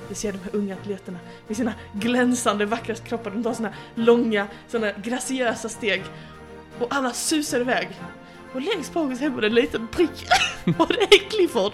[0.10, 4.48] Vi ser de här unga atleterna med sina glänsande vackra kroppar, de tar här långa,
[4.68, 6.04] såna graciösa steg.
[6.80, 7.90] Och alla susar iväg.
[8.54, 10.28] Och längst bak är det en liten prick.
[10.78, 11.72] Och det är Clifford.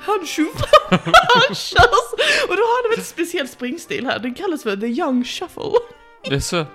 [0.00, 2.12] Han tjufflar, han körs.
[2.48, 5.72] Och då har han en speciell springstil här, den kallas för The Young Shuffle.
[6.24, 6.60] Det är så.
[6.60, 6.66] Och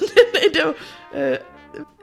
[0.00, 0.74] den är då,
[1.18, 1.38] eh,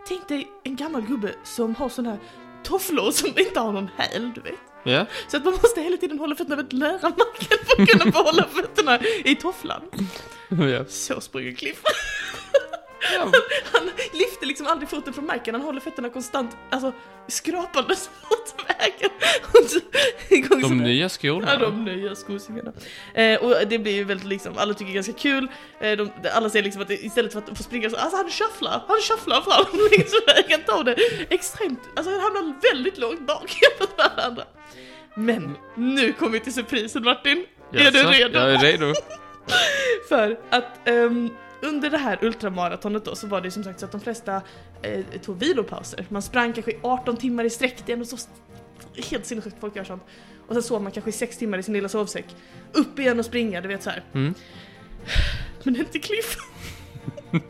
[0.08, 2.20] tänk dig en gammal gubbe som har såna här
[2.64, 4.54] tofflor som inte har någon häl, du vet.
[4.84, 5.06] Ja.
[5.28, 8.44] Så att man måste hela tiden hålla fötterna väldigt nära marken för att kunna behålla
[8.44, 9.82] fötterna i tofflan.
[10.72, 10.86] ja.
[10.88, 11.84] Så springer Cliff.
[13.74, 16.94] Han lyfter liksom aldrig foten från marken, han håller fötterna konstant, alltså
[17.28, 19.10] skrapandes mot vägen.
[20.62, 21.48] De nya skorna.
[21.54, 22.74] Ja, de nya skosingarna.
[23.14, 25.48] Eh, och det blir ju väldigt liksom, alla tycker det är ganska kul.
[25.80, 28.30] Eh, de, alla säger liksom att det, istället för att få springa så, alltså han
[28.30, 30.96] shufflar, han shufflar fram längs vägen, tar det
[31.30, 34.44] extremt, alltså han hamnar väldigt långt bak jämfört med alla andra.
[35.16, 37.46] Men nu kommer vi till surprisen Martin.
[37.74, 38.40] Är du redo?
[38.40, 38.94] Jag är redo.
[40.10, 41.30] För att ehm,
[41.62, 44.42] under det här ultramaratonet då så var det som sagt så att de flesta
[44.82, 46.06] eh, tog vilopauser.
[46.10, 48.18] Man sprang kanske i 18 timmar i sträck, det är ändå så
[49.10, 50.04] helt sinnessjukt folk gör sånt.
[50.48, 52.36] Och sen sov man kanske i 6 timmar i sin lilla sovsäck.
[52.74, 54.04] Upp igen och springa, du vet så här.
[54.14, 54.34] Mm.
[55.64, 56.38] Men inte Cliff.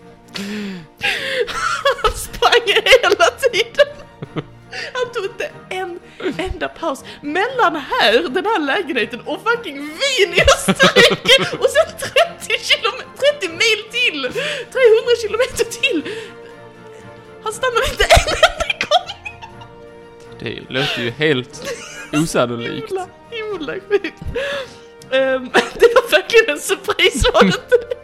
[2.03, 4.43] Han sprang hela tiden.
[4.93, 5.99] Han tog inte en
[6.37, 12.53] enda paus mellan här, den här lägenheten och fucking Wien i Österrike och sen 30,
[12.63, 13.03] kilom-
[13.39, 14.21] 30 mil till!
[14.21, 14.41] 300
[15.21, 16.03] kilometer till!
[17.43, 19.07] Han stannade inte en enda gång!
[20.39, 21.73] Det låter ju helt
[22.13, 22.89] osannolikt.
[22.89, 24.21] Himla, himla sjukt.
[25.11, 27.97] Ehm, det var verkligen en surprise var det inte?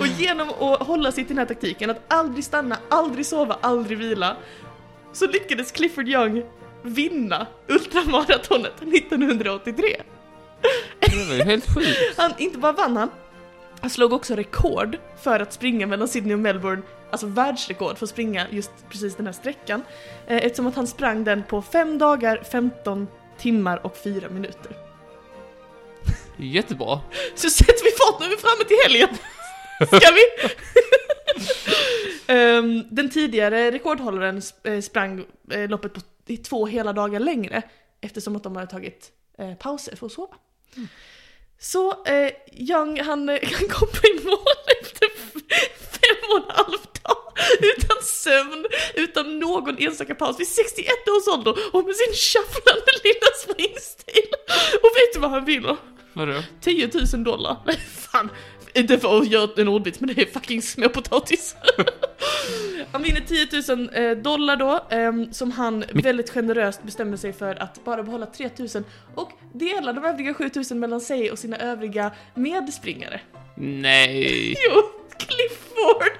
[0.00, 3.98] Och genom att hålla sig till den här taktiken, att aldrig stanna, aldrig sova, aldrig
[3.98, 4.36] vila,
[5.14, 6.42] så lyckades Clifford Young
[6.82, 10.02] vinna ultramaratonet 1983.
[11.00, 11.98] Det var ju helt sjukt.
[12.16, 13.10] Han inte bara vann han,
[13.80, 18.10] han slog också rekord för att springa mellan Sydney och Melbourne, alltså världsrekord för att
[18.10, 19.82] springa just precis den här sträckan.
[20.26, 24.76] Eh, eftersom att han sprang den på 5 dagar, 15 timmar och 4 minuter.
[26.36, 27.00] Jättebra.
[27.34, 29.18] Så sätter vi fart nu är vi framme till helgen!
[29.86, 30.48] Ska vi?
[32.26, 36.00] Ehm, den tidigare rekordhållaren eh, sprang eh, loppet på
[36.44, 37.62] två hela dagar längre
[38.00, 40.34] eftersom att de hade tagit eh, pauser för att sova.
[41.60, 45.08] Så eh, Young han, eh, han kom i mål efter
[45.78, 47.16] fem och en halv dag
[47.60, 53.30] utan sömn, utan någon enstaka paus vid 61 års ålder och med sin shufflande lilla
[53.42, 54.30] springstil.
[54.82, 55.76] Och vet du vad han vinner?
[56.12, 56.42] Vadå?
[56.60, 57.56] 10 000 dollar.
[57.66, 58.30] Nej fan,
[58.74, 61.56] inte för att göra en ordvits men det är fucking småpotatis.
[62.92, 67.62] han vinner 10 000 eh, dollar då, ehm, som han väldigt generöst bestämmer sig för
[67.62, 68.68] att bara behålla 3 000
[69.14, 73.20] och dela de övriga 7 000 mellan sig och sina övriga medspringare.
[73.56, 74.54] Nej.
[74.68, 74.82] Jo,
[75.18, 76.12] Clifford!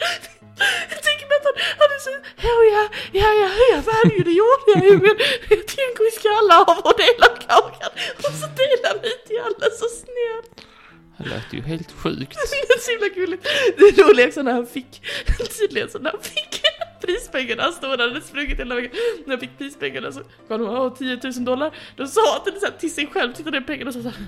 [0.90, 2.10] Jag tänker mig att han, han är så,
[2.46, 2.82] ja ja,
[3.20, 5.16] ja ja, jag vann ju, det gjorde jag ju men
[5.50, 9.66] jag tänker vi ska alla av och dela kakan och så delar ut till alla
[9.80, 10.73] så snällt.
[11.18, 12.36] Det lät ju helt sjukt.
[12.68, 13.46] Det är så himla gulligt.
[13.76, 15.02] Det roliga också när han fick,
[15.58, 16.62] tydligen så när han fick
[17.00, 18.90] prispengarna, han stod där och hade sprungit hela vägen.
[19.26, 21.74] När han fick prispengarna så gav de oh, 10 000 dollar.
[21.96, 24.08] Då sa han till, så här, till sig själv, tittade på pengarna och sa så
[24.08, 24.18] här,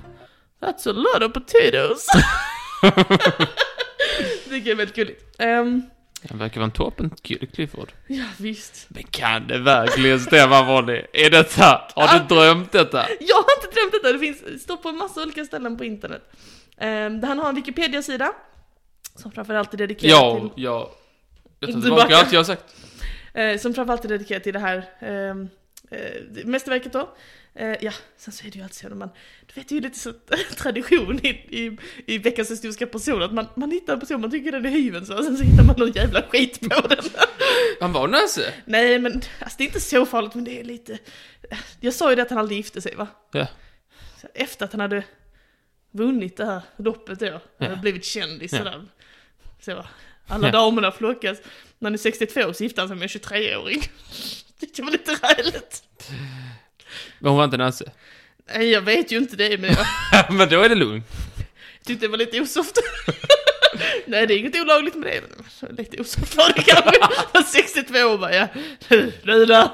[0.61, 2.07] That's a lot of potatoes.
[4.49, 5.22] det är väldigt gulligt.
[5.38, 5.83] Ehm,
[6.29, 7.11] Han verkar vara en toppen
[7.55, 7.92] Clifford.
[8.07, 8.87] ja visst.
[8.88, 11.07] Men kan det verkligen stämma Bonnie?
[11.12, 11.83] Är detta?
[11.94, 13.07] Har du drömt detta?
[13.20, 16.33] Jag har inte drömt detta, det finns, står på en massa olika ställen på internet.
[16.81, 18.33] Um, han har en Wikipedia-sida.
[19.15, 20.91] Som framförallt är dedikerad Ja, till ja.
[21.61, 22.75] Jag tar tillbaka allt jag har sagt.
[23.35, 25.49] Eh, som framförallt är dedikerat till det här ehm,
[25.91, 27.15] eh, mästerverket då.
[27.55, 29.11] Eh, ja, sen så är det ju alltid så man,
[29.47, 30.12] du vet det är ju lite så
[30.57, 34.53] tradition i, i, i veckans historiska person att man, man hittar en person man tycker
[34.53, 37.05] den är hyven så, och sen så hittar man någon jävla skit på den.
[37.81, 38.53] Han var nöse.
[38.65, 40.99] Nej men alltså det är inte så farligt men det är lite,
[41.81, 43.09] jag sa ju det att han aldrig gifte sig va?
[43.33, 43.47] Ja.
[44.35, 45.05] Efter att han hade
[45.97, 47.77] vunnit det här loppet då, Ja.
[47.77, 48.59] blivit kändis Ja.
[48.59, 48.83] sådär.
[49.61, 49.85] Så,
[50.27, 50.53] alla Ja.
[50.53, 51.39] damerna flockas.
[51.79, 53.83] När han är 62 så gifte han sig med en 23-åring.
[54.77, 55.83] Det var lite räligt.
[57.19, 57.93] Men hon var inte nöse.
[58.55, 59.87] Nej jag vet ju inte det men jag
[60.33, 61.05] Men då är det lugnt.
[61.85, 62.79] tyckte det var lite osoft.
[64.07, 65.23] Nej det är inget olagligt med det.
[65.61, 66.99] men Lite osoft var det kanske.
[67.33, 68.47] Han 62 och bara ja,
[68.89, 69.69] du där.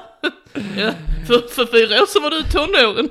[0.77, 0.93] Ja,
[1.27, 3.09] för, för fyra år sedan var du i tonåren.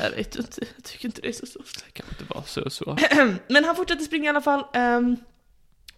[0.00, 1.84] Jag vet inte, jag tycker inte det är så soft.
[1.84, 2.96] Det kan inte vara så så.
[3.48, 4.64] Men han fortsatte springa i alla fall.
[4.74, 5.16] ehm,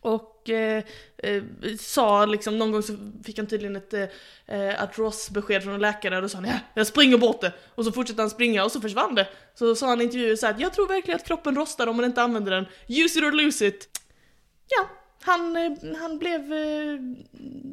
[0.00, 0.84] och eh,
[1.18, 1.42] eh,
[1.78, 4.02] sa liksom, någon gång så fick han tydligen ett eh,
[4.46, 7.52] eh, artros-besked från en läkare och då sa han ja, jag springer bort det.
[7.74, 9.28] Och så fortsatte han springa och så försvann det.
[9.54, 12.04] Så sa han i intervjuer så att jag tror verkligen att kroppen rostar om man
[12.04, 12.66] inte använder den.
[12.88, 13.88] Use it or lose it.
[14.68, 14.88] Ja,
[15.22, 15.56] han,
[16.00, 17.00] han blev eh,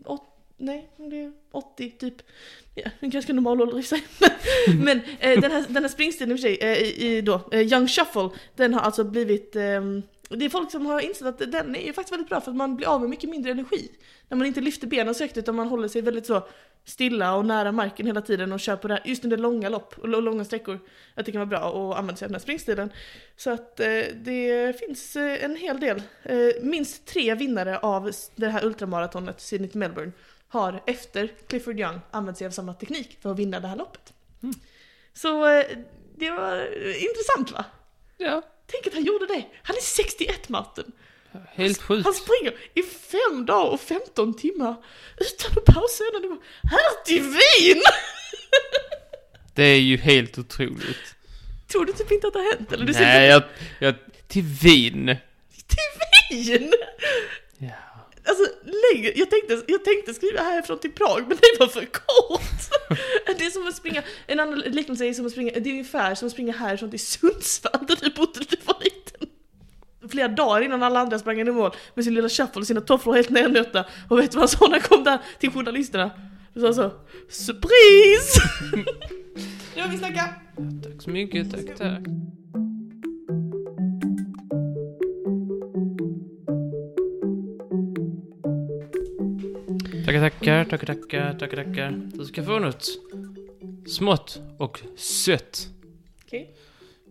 [0.05, 0.23] åt,
[0.57, 2.15] nej, han blev 80 typ.
[2.75, 4.03] Ja, en ganska normal ålder i sig.
[4.83, 7.61] Men eh, den, här, den här springstilen i och för sig, eh, i, då, eh,
[7.61, 11.75] Young Shuffle, den har alltså blivit ehm, det är folk som har insett att den
[11.75, 13.91] är ju faktiskt väldigt bra för att man blir av med mycket mindre energi.
[14.29, 16.47] När man inte lyfter benen så högt utan man håller sig väldigt så
[16.85, 19.95] stilla och nära marken hela tiden och kör på det här, just under långa lopp
[19.97, 20.79] och långa sträckor.
[21.15, 22.91] Att det kan vara bra att använda sig av den här springstilen.
[23.35, 28.47] Så att eh, det finns eh, en hel del, eh, minst tre vinnare av det
[28.47, 30.11] här ultramaratonet Sydney till Melbourne
[30.49, 34.13] har efter Clifford Young använt sig av samma teknik för att vinna det här loppet.
[35.13, 35.65] Så eh,
[36.15, 37.65] det var intressant va?
[38.17, 38.41] Ja.
[38.65, 39.45] Tänk att han gjorde det!
[39.63, 40.91] Han är 61 Martin!
[41.49, 42.05] Helt sjukt.
[42.05, 44.75] Han springer i fem dagar och 15 timmar
[45.17, 46.37] utan att pausa en enda.
[46.63, 47.81] Här till Wien!
[49.53, 51.15] Det är ju helt otroligt.
[51.67, 52.71] Tror du typ inte att det har hänt?
[52.71, 53.43] Eller du Nej, jag,
[53.79, 53.95] jag...
[54.27, 55.15] Till Wien.
[55.67, 56.73] till Wien!
[57.57, 57.86] Ja.
[58.97, 62.41] Längre, jag tänkte, jag tänkte skriva härifrån till Prag men det var för kort!
[63.37, 66.15] Det är som att springa, en annan liknelse är som att springa, det är ungefär
[66.15, 69.29] som att springa härifrån till Sundsvall där du bodde när du var liten.
[70.09, 72.81] Flera dagar innan alla andra sprang in i mål med sin lilla shuffle och sina
[72.81, 73.85] tofflor helt nernötta.
[74.09, 76.11] Och vet du vad han sa när han kom där till journalisterna?
[76.53, 76.91] Han sa så,
[77.29, 78.41] surprise!
[79.75, 80.29] Nu har vi snackat!
[80.83, 82.03] Tack så mycket, tack, tack.
[90.07, 91.91] Tackar, tackar, tackar, tackar, tackar, tackar.
[91.91, 92.85] Du ska få något
[93.87, 95.67] smått och sött.
[96.25, 96.55] Okej.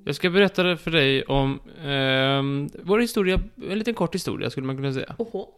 [0.04, 4.76] Jag ska berätta för dig om ehm, vår historia, en liten kort historia skulle man
[4.76, 5.14] kunna säga.
[5.18, 5.48] Oho.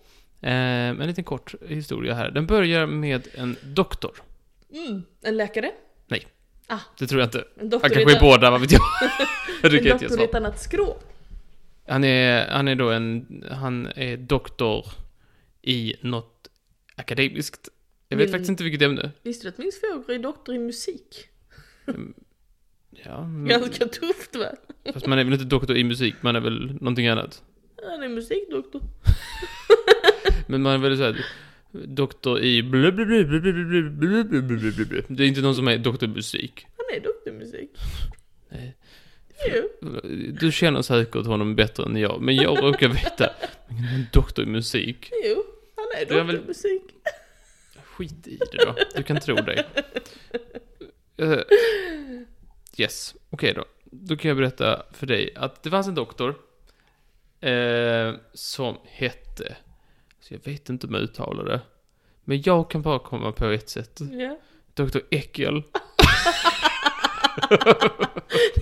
[0.40, 2.30] Ehm, en liten kort historia här.
[2.30, 4.12] Den börjar med en doktor.
[4.74, 5.02] Mm.
[5.22, 5.70] En läkare?
[6.98, 7.44] Det tror jag inte.
[7.60, 8.80] Han kanske är båda, vad vet jag?
[9.62, 10.96] en doktor i ett annat skrå.
[11.86, 14.86] Han är, han är då en, han är doktor
[15.62, 16.37] i något
[16.98, 17.68] akademiskt.
[18.08, 18.32] Jag vet min...
[18.32, 19.10] faktiskt inte vilket ämne.
[19.22, 21.28] Visste du att min svåger är doktor i musik?
[22.90, 23.26] Ja.
[23.26, 23.46] Men...
[23.46, 24.46] Ganska tufft va?
[24.92, 27.42] Fast man är väl inte doktor i musik, man är väl någonting annat?
[27.90, 28.82] Han är musikdoktor.
[30.48, 31.26] men man är väl såhär,
[31.72, 32.62] doktor i
[35.08, 36.66] Det är inte någon som är doktor i musik.
[36.76, 37.70] Han är doktor i musik.
[38.48, 38.76] Nej.
[39.52, 39.90] Jo.
[40.40, 43.30] Du känner säkert honom bättre än jag, men jag råkar veta.
[44.12, 45.10] Doktor i musik.
[45.24, 45.44] Jo
[45.78, 46.82] han är doktor väl- musik.
[47.84, 48.74] Skit i det då.
[48.96, 49.64] Du kan tro det.
[51.16, 51.38] Eh,
[52.76, 53.64] yes, okej då.
[53.84, 56.34] Då kan jag berätta för dig att det fanns en doktor
[57.40, 59.56] eh, som hette,
[60.20, 61.60] så jag vet inte om jag uttalar det,
[62.24, 63.98] men jag kan bara komma på ett sätt.
[64.12, 64.38] Ja.
[64.74, 65.62] Doktor Eckel.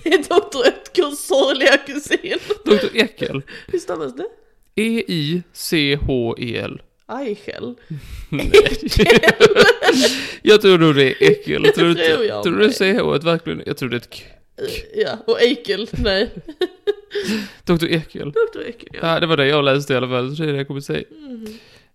[0.03, 2.39] Det är doktor Ötkers sorgliga kusin.
[2.65, 3.41] Doktor Eckel.
[3.67, 4.27] Hur stavas det?
[4.75, 6.81] E-I-C-H-E-L.
[7.07, 7.75] Eichel.
[8.29, 8.51] Nej.
[10.41, 11.61] jag tror nog det är Eckel.
[11.63, 12.01] Tror tror inte?
[12.03, 12.71] jag Tror du.
[13.19, 13.63] CH verkligen?
[13.65, 14.19] Jag tror det är ett K.
[14.95, 16.29] Ja, och Eichel, nej.
[17.65, 18.31] Doktor Eckel.
[18.31, 18.99] Doktor Eichel, ja.
[19.13, 20.81] Ja, det var det jag läste i alla fall, så det är det jag kommer
[20.81, 21.03] säga.
[21.11, 21.47] Mhm.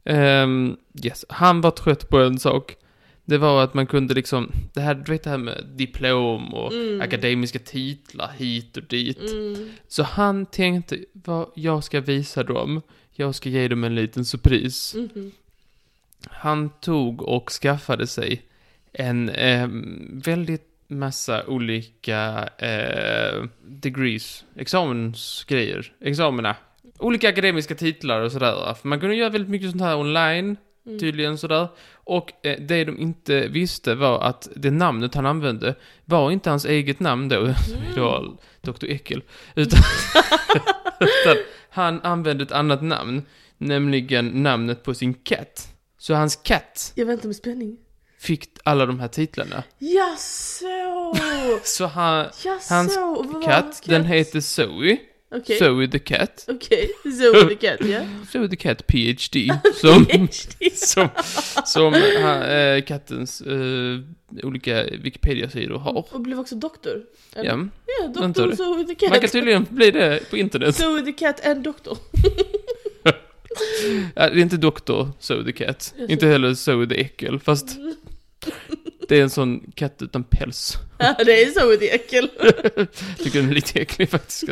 [0.04, 2.76] Ehm, yes, han var trött på en sak.
[3.24, 6.72] Det var att man kunde liksom, det här, du vet det här med diplom och
[6.72, 7.00] Mm.
[7.00, 9.30] akademiska titlar hit och dit.
[9.32, 9.70] Mm.
[9.88, 14.94] Så han tänkte, vad jag ska visa dem, jag ska ge dem en liten surpris.
[14.94, 15.32] Mhm.
[16.30, 18.42] Han tog och skaffade sig
[18.92, 26.56] en ehm, väldigt massa olika eh, degrees, examensgrejer, examina.
[26.98, 28.74] Olika akademiska titlar och sådär.
[28.74, 30.98] För man kunde göra väldigt mycket sånt här online, Mm.
[30.98, 31.68] tydligen sådär.
[31.94, 36.64] Och eh, det de inte visste var att det namnet han använde var inte hans
[36.64, 38.86] eget namn då, som är då Dr.
[38.86, 39.22] Eckel,
[39.54, 39.80] utan,
[41.00, 41.36] utan
[41.72, 43.22] han använde ett annat namn,
[43.58, 45.68] nämligen namnet på sin katt.
[45.98, 47.76] Så hans katt Jag väntar med spänning.
[48.18, 49.62] fick alla de här titlarna.
[49.78, 51.14] Jaså!
[51.64, 52.74] Så han, Jaså!
[52.74, 52.94] Hans
[53.44, 54.98] katt, den heter Zoe.
[55.34, 55.58] Okej.
[55.58, 56.44] Zoe the Cat.
[56.48, 58.06] Okej, Zoe the Cat, ja.
[58.32, 59.48] Zoe the Cat PhD.
[59.80, 60.76] Som, PhD.
[60.76, 61.08] som,
[61.66, 63.98] som eh, kattens eh,
[64.42, 66.06] olika Wikipedia-sidor har.
[66.14, 67.02] Och blev också doktor.
[67.36, 67.50] Eller?
[67.50, 67.66] Ja,
[68.00, 69.10] Ja, doktor Zoe the Cat.
[69.10, 70.76] man kan tydligen bli det på internet.
[70.76, 71.98] Zoe the Cat and doktor.
[74.14, 75.94] Ja, det är inte Doktor Zoe the Cat.
[76.08, 77.76] Inte heller Zoe the Äckel, fast
[79.08, 80.78] det är en sån katt utan päls.
[80.98, 82.28] Ja, det är Zoe the Äckel.
[83.18, 84.44] Tycker den är lite äcklig faktiskt.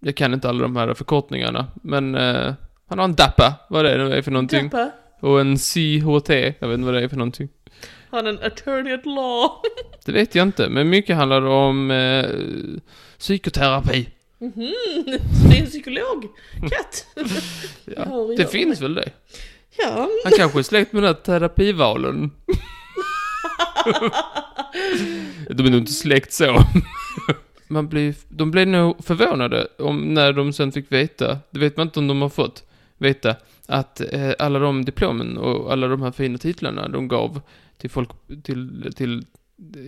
[0.00, 2.54] Jag kan inte alla de här förkortningarna, men eh,
[2.88, 4.68] han har en DAPA, vad det nu är för någonting.
[4.68, 4.90] Dappa.
[5.20, 7.48] Och en CHT, jag vet inte vad det är för någonting.
[8.10, 9.50] Han är en attorney at law.
[10.04, 12.24] Det vet jag inte, men mycket handlar om eh,
[13.18, 14.08] psykoterapi.
[14.38, 14.72] Mhm,
[15.50, 16.24] det är en psykolog.
[16.60, 17.06] Katt.
[17.84, 19.10] Ja, det finns väl det.
[19.78, 20.08] Ja.
[20.24, 22.30] Han kanske är släkt med den här terapivalen.
[25.50, 26.62] De är nog inte släkt så.
[27.68, 31.86] Man blir, de blev nog förvånade om när de sen fick veta, det vet man
[31.86, 32.64] inte om de har fått
[32.98, 37.40] veta, att eh, alla de diplomen och alla de här fina titlarna de gav
[37.78, 38.10] till folk,
[38.42, 39.24] till, till,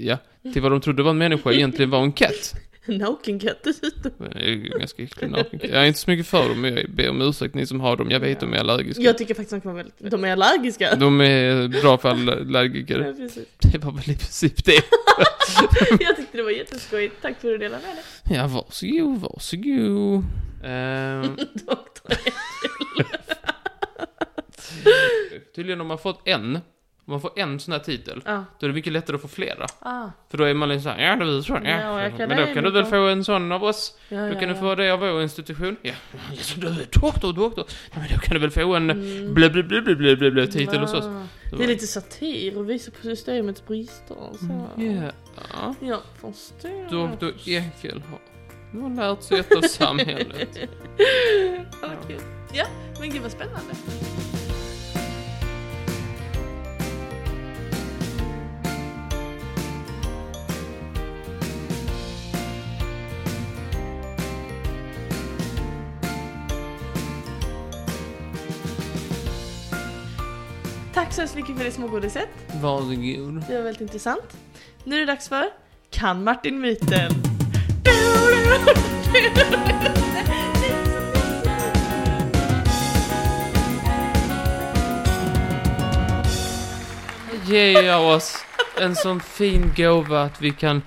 [0.00, 0.16] ja,
[0.52, 2.54] till vad de trodde var en människa egentligen var en katt.
[2.88, 4.12] En nakenkatt dessutom.
[4.18, 5.60] Det är ju ganska äcklig naken.
[5.62, 7.96] Jag är inte så mycket för dem, men jag ber om ursäkt ni som har
[7.96, 9.02] dem, jag vet de är allergiska.
[9.02, 10.10] Jag tycker faktiskt att de kan vara väldigt...
[10.10, 10.94] De är allergiska.
[10.94, 12.98] De är bra för allergiker.
[13.08, 13.46] Ja, precis.
[13.72, 14.72] Det var väl i princip det.
[16.00, 17.14] Jag tyckte det var jätteskojigt.
[17.22, 18.36] Tack för att du delade med dig.
[18.38, 20.24] Ja, varsågod, varsågod.
[20.64, 22.14] Ehm, Doktor.
[25.54, 26.58] tydligen om man fått en,
[27.08, 28.44] om man får en sån här titel, Ja.
[28.60, 29.66] då är det mycket lättare att få flera.
[29.80, 30.06] Ah.
[30.30, 31.70] För då är man liksom ja det är så, ja.
[31.70, 33.94] Ja, Men då kan du väl få en sån av oss?
[34.08, 34.60] Ja, Då ja, kan du ja.
[34.60, 35.76] få det av vår institution.
[35.82, 35.92] Ja,
[36.30, 37.64] alltså, du är doktor, doktor.
[37.94, 39.34] Nej, men då kan du väl få en Mm.
[39.34, 41.04] blö, blö, blö, blö, blö, blö, blö titel hos oss.
[41.58, 44.16] Det är lite satir och visar på systemets brister.
[44.40, 44.68] Så.
[44.76, 45.10] Ja,
[45.52, 45.74] ja.
[45.80, 46.90] Jag förstår.
[46.90, 48.18] Doktor Ekel har,
[48.72, 50.58] nu har lärt sig ett av samhället.
[51.82, 51.88] Ja.
[52.52, 52.64] Ja,
[53.00, 53.74] men gud vad spännande.
[70.98, 72.28] Tack så hemskt mycket för det smågodiset.
[72.62, 73.44] Varsågod.
[73.48, 74.36] Det var väldigt intressant.
[74.84, 75.44] Nu är det dags för
[75.90, 77.10] Kan Martin myten?
[87.46, 88.36] Ge oss
[88.80, 90.82] en sån fin gåva att vi kan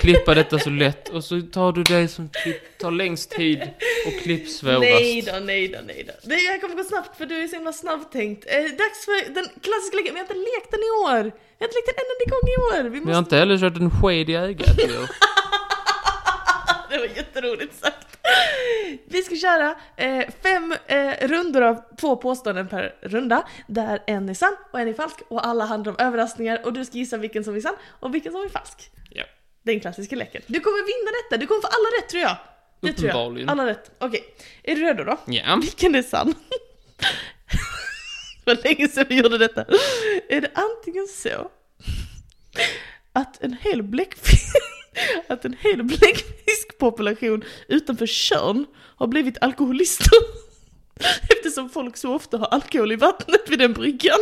[0.00, 1.08] klippa detta så lätt.
[1.08, 3.62] Och så tar du det som klipp, tar längst tid
[4.06, 4.80] och klipps svårast.
[4.80, 6.12] Nej då, nej då, nej då.
[6.28, 8.44] Det här kommer gå snabbt för du är så himla snabbtänkt.
[8.48, 10.14] Eh, dags för den klassiska leken.
[10.14, 11.22] Vi har inte lekt den i år.
[11.58, 12.90] Vi har inte lekt den en enda gång i år.
[12.90, 13.12] Vi Vi måste...
[13.14, 15.08] har inte heller kört en sked i ögat i år.
[16.90, 18.05] Det var jätteroligt sagt.
[19.04, 24.34] Vi ska köra eh, fem eh, rundor av två påståenden per runda, där en är
[24.34, 27.44] sann och en är falsk och alla handlar om överraskningar och du ska gissa vilken
[27.44, 28.90] som är sann och vilken som är falsk.
[29.10, 29.24] Ja.
[29.62, 30.42] Den klassiska leken.
[30.46, 32.36] Du kommer vinna detta, du kommer få alla rätt tror jag.
[32.80, 33.50] Det tror jag.
[33.50, 33.90] Alla rätt.
[33.98, 34.24] Okej,
[34.62, 35.16] är du redo då?
[35.26, 35.56] Ja.
[35.60, 36.28] Vilken är sann?
[38.44, 39.64] det var länge sedan vi gjorde detta.
[40.28, 41.50] Är det antingen så
[43.12, 44.56] att en hel bläckfisk,
[45.28, 50.18] att en hel bläckfiskpopulation utanför Tjörn har blivit alkoholister
[51.36, 54.18] eftersom folk så ofta har alkohol i vattnet vid den bryggan?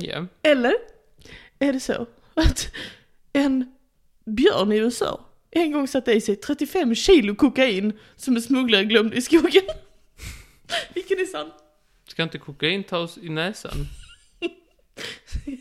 [0.00, 0.26] Ja.
[0.42, 0.74] Eller
[1.58, 2.74] är det så att
[3.32, 3.72] en
[4.26, 9.16] björn i USA en gång satte i sig 35 kilo kokain som en smugglare glömde
[9.16, 9.62] i skogen?
[10.94, 11.50] Vilken är sann?
[12.08, 13.86] Ska inte kokain tas i näsan?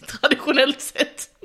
[0.08, 1.37] Traditionellt sett.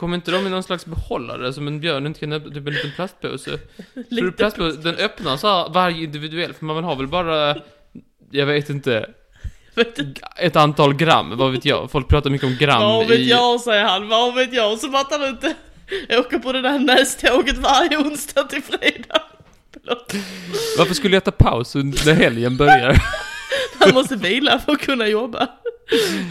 [0.00, 2.74] Kommer inte de i någon slags behållare som en björn inte kan öppna, typ en
[2.74, 3.50] liten plastpåse?
[3.94, 7.56] Tror du plastpåse, den öppnar så här varje individuell, för man har väl bara,
[8.30, 9.10] jag vet inte,
[10.36, 11.90] ett antal gram, vad vet jag?
[11.90, 13.30] Folk pratar mycket om gram Vad vet i...
[13.30, 14.08] jag, säger han.
[14.08, 14.78] Vad vet jag?
[14.78, 15.54] Så att han inte
[16.10, 19.22] åker på det där näståget varje onsdag till fredag.
[19.72, 20.14] Förlåt.
[20.78, 23.02] Varför skulle jag ta paus när helgen börjar?
[23.78, 25.48] Han måste vila för att kunna jobba.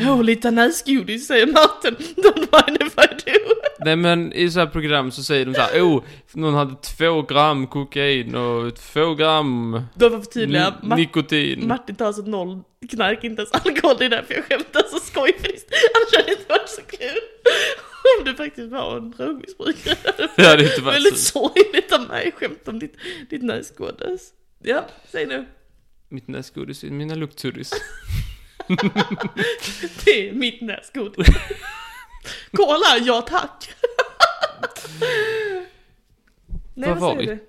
[0.01, 1.95] Åh, lite näsgodis, säger Martin.
[2.15, 3.39] Don't mind if I do.
[3.85, 7.21] Nej men i så här program så säger de så här, oh, någon hade två
[7.21, 10.73] gram kokain och två gram Då var för tydliga.
[10.83, 11.67] Mart- nikotin.
[11.67, 13.95] Martin tar alltså noll knark, inte ens alkohol.
[13.99, 15.73] Det är därför jag skämtar så skojfriskt.
[15.95, 17.19] Annars hade det inte varit så kul.
[18.19, 19.95] Om du faktiskt var en drogmissbrukare.
[20.35, 21.39] Det hade inte varit Väldigt så.
[21.39, 22.95] sorgligt av mig skämt om ditt,
[23.29, 24.29] ditt näsgodis.
[24.63, 25.45] Ja, säg nu.
[26.09, 27.71] Mitt näsgodis, mina luktsurris.
[30.05, 31.27] Det är mitt näsgodis.
[32.51, 33.69] Kolla, ja tack.
[36.75, 37.25] Nej, Var vad var vi?
[37.25, 37.45] du?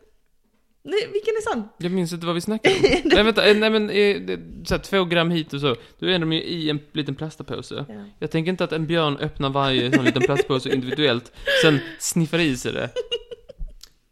[0.83, 1.69] Nej, vilken är sann?
[1.79, 2.83] Jag minns inte vad vi snackade om.
[3.05, 5.77] nej vänta, eh, nej men eh, det- så här, två gram hit och så.
[5.99, 7.85] Då är de ju i en liten plastpåse.
[7.89, 8.05] Ja.
[8.19, 12.57] Jag tänker inte att en björn öppnar varje sån liten plastpåse individuellt, sen sniffar i
[12.57, 12.91] sig det.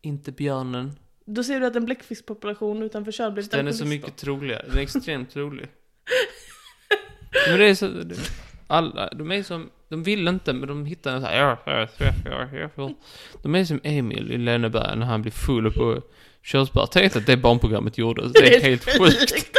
[0.03, 0.99] Inte björnen.
[1.27, 4.65] Då ser du att en bläckfiskpopulation utanför Tjörn blir Den är så mycket troligare.
[4.69, 5.67] Den är extremt trolig.
[7.49, 8.05] Men det är så...
[8.67, 9.71] Alla, de är som...
[9.89, 11.57] De vill inte, men de hittar en så här...
[13.43, 16.03] De är som Emil i Lönneberga när han blir full på
[16.43, 16.87] körsbär.
[16.93, 18.33] Tänk att det barnprogrammet gjordes.
[18.33, 19.59] Det är helt sjukt.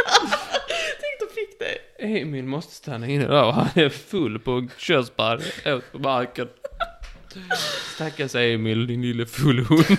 [2.02, 6.48] Emil måste stanna inne där och han är full på körsbär åt på marken.
[7.94, 9.84] Stackars Emil, din lille fullhund.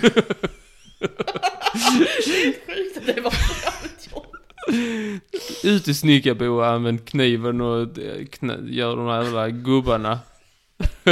[3.06, 3.34] Det var.
[5.64, 10.18] Ut i Snickarbo, använd kniven och eh, knä, gör de där jävla gubbarna.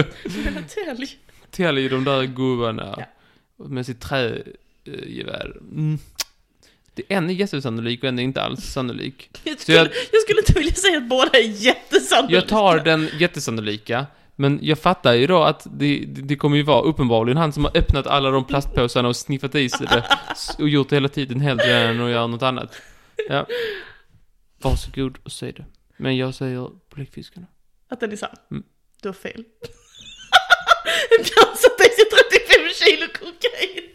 [0.74, 1.18] Tälj.
[1.50, 2.94] Tälj de där gubbarna.
[2.98, 3.04] Ja.
[3.64, 5.56] Med sitt trägevär.
[5.72, 5.98] Mm.
[6.94, 9.30] Det en är jättesannolik och en är inte alls sannolik.
[9.44, 12.34] Jag skulle, jag- jag skulle inte vilja säga att båda är jättesannolika.
[12.34, 14.06] Jag tar den jättesannolika.
[14.36, 17.64] Men jag fattar ju då att det, det, det kommer ju vara uppenbarligen han som
[17.64, 20.04] har öppnat alla de plastpåsarna och sniffat i sig det.
[20.58, 22.74] Och gjort det hela tiden hellre än att göra något annat.
[23.28, 23.46] Ja.
[24.62, 25.64] Varsågod och säg det.
[25.96, 27.46] Men jag säger bläckfiskarna.
[27.88, 28.36] Att den är sann.
[28.50, 28.62] Mm.
[29.02, 29.44] Du har fel.
[31.10, 33.90] En björn satte i sig 35 kilo kokain.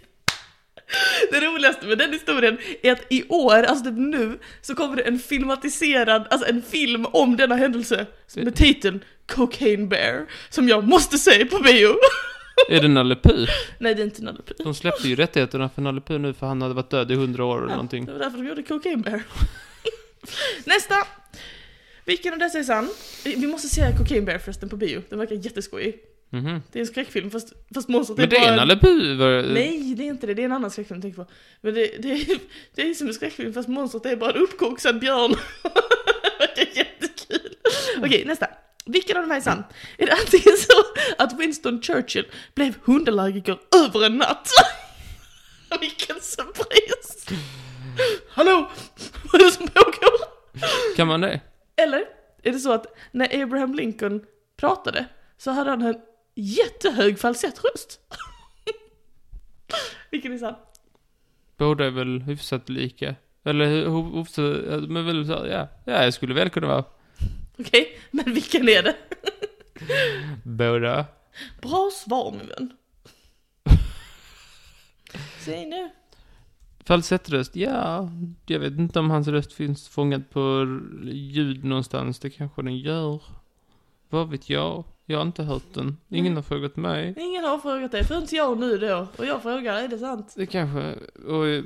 [1.32, 5.02] Det roligaste med den historien är att i år, alltså typ nu, så kommer det
[5.02, 11.18] en filmatiserad, alltså en film om denna händelse med titeln Cocaine Bear, som jag måste
[11.18, 11.96] se på bio.
[12.70, 13.50] Är det Nalle Puh?
[13.80, 14.56] Nej, det är inte Nalle Puh.
[14.64, 17.46] De släppte ju rättigheterna för Nalle Puh nu för han hade varit död i hundra
[17.46, 18.06] år eller Ja, någonting.
[18.06, 19.24] det var därför de gjorde Cocaine Bear.
[20.66, 20.96] Nästa!
[22.06, 22.90] Vilken av dessa är sann?
[23.24, 25.96] Vi måste se Cocaine Bear förresten på bio, den verkar jätteskojig.
[26.30, 26.62] Mhm.
[26.72, 29.54] Det är en skräckfilm fast, fast monstret Men det är en- Nalle Puh?
[29.54, 30.34] Nej, det är inte det.
[30.34, 31.30] Det är en annan skräckfilm jag tänker på.
[31.62, 32.26] Men det, det, är,
[32.76, 35.32] det är som en skräckfilm fast monstret är bara en uppkoksad björn.
[36.40, 37.56] Verkar jättekul.
[37.98, 38.48] Okej, nästa.
[38.86, 39.64] Vilken av de här är sann?
[39.98, 40.74] Är det antingen så
[41.18, 42.26] att Winston Churchill
[42.56, 44.50] blev hundallergiker över en natt?
[45.80, 47.36] Vilken surprise!
[48.30, 48.70] Hallå!
[49.32, 50.20] Vad är det som pågår?
[50.96, 51.40] Kan man det?
[51.76, 52.04] Eller
[52.44, 54.24] är det så att när Abraham Lincoln
[54.58, 55.06] pratade
[55.38, 55.96] så hade han en
[56.36, 58.00] jättehög falsettröst?
[60.12, 60.56] Vilken är sann?
[61.58, 63.16] Båda är väl hyfsat lika.
[63.46, 65.68] Eller hu- hu- hyfsat, men väl så, ja.
[65.86, 66.84] Ja, jag skulle väl kunna vara
[67.60, 68.96] Okej, men vilken är det?
[70.44, 71.06] båda.
[71.62, 72.74] Bra svar min vän.
[75.46, 75.90] Säg nu.
[76.86, 78.10] Falsettröst, ja.
[78.46, 80.68] Jag vet inte om hans röst finns fångad på
[81.04, 82.20] ljud någonstans.
[82.20, 83.22] Det kanske den gör.
[84.10, 84.84] Vad vet jag?
[85.06, 85.98] Jag har inte hört den.
[86.10, 87.14] Ingen har frågat mig.
[87.18, 89.08] Ingen har frågat dig, förrän jag nu då.
[89.18, 90.34] Och jag frågar, är det sant?
[90.38, 90.96] Det kanske...
[91.28, 91.64] Och eh,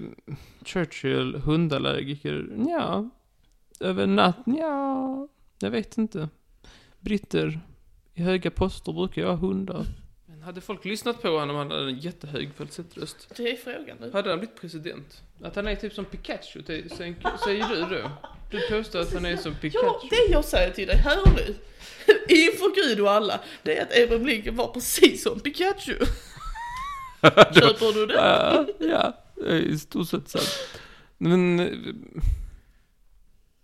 [0.66, 3.10] Churchill, hundallergiker, ja.
[3.80, 5.28] Över natt, ja.
[5.60, 6.30] Jag vet inte.
[7.00, 7.60] Britter
[8.14, 9.86] i höga poster brukar ju ha hundar.
[10.26, 13.28] Men hade folk lyssnat på honom om han hade en jättehög falsettröst?
[13.38, 14.12] Det är frågan nu.
[14.12, 15.24] Hade han blivit president?
[15.44, 18.12] Att han är typ som Pikachu, det säger säger du då?
[18.52, 19.86] Du påstår att han är som Pikachu.
[19.86, 21.56] Ja, det jag säger till dig här och nu,
[22.36, 25.96] inför Gud och alla, det är att Abraham Lincoln var precis som Pikachu.
[27.54, 28.14] Köper du det?
[28.14, 30.60] Ja, ja, det är i stort sett sant.
[31.18, 31.60] Men...
[31.60, 31.94] eh,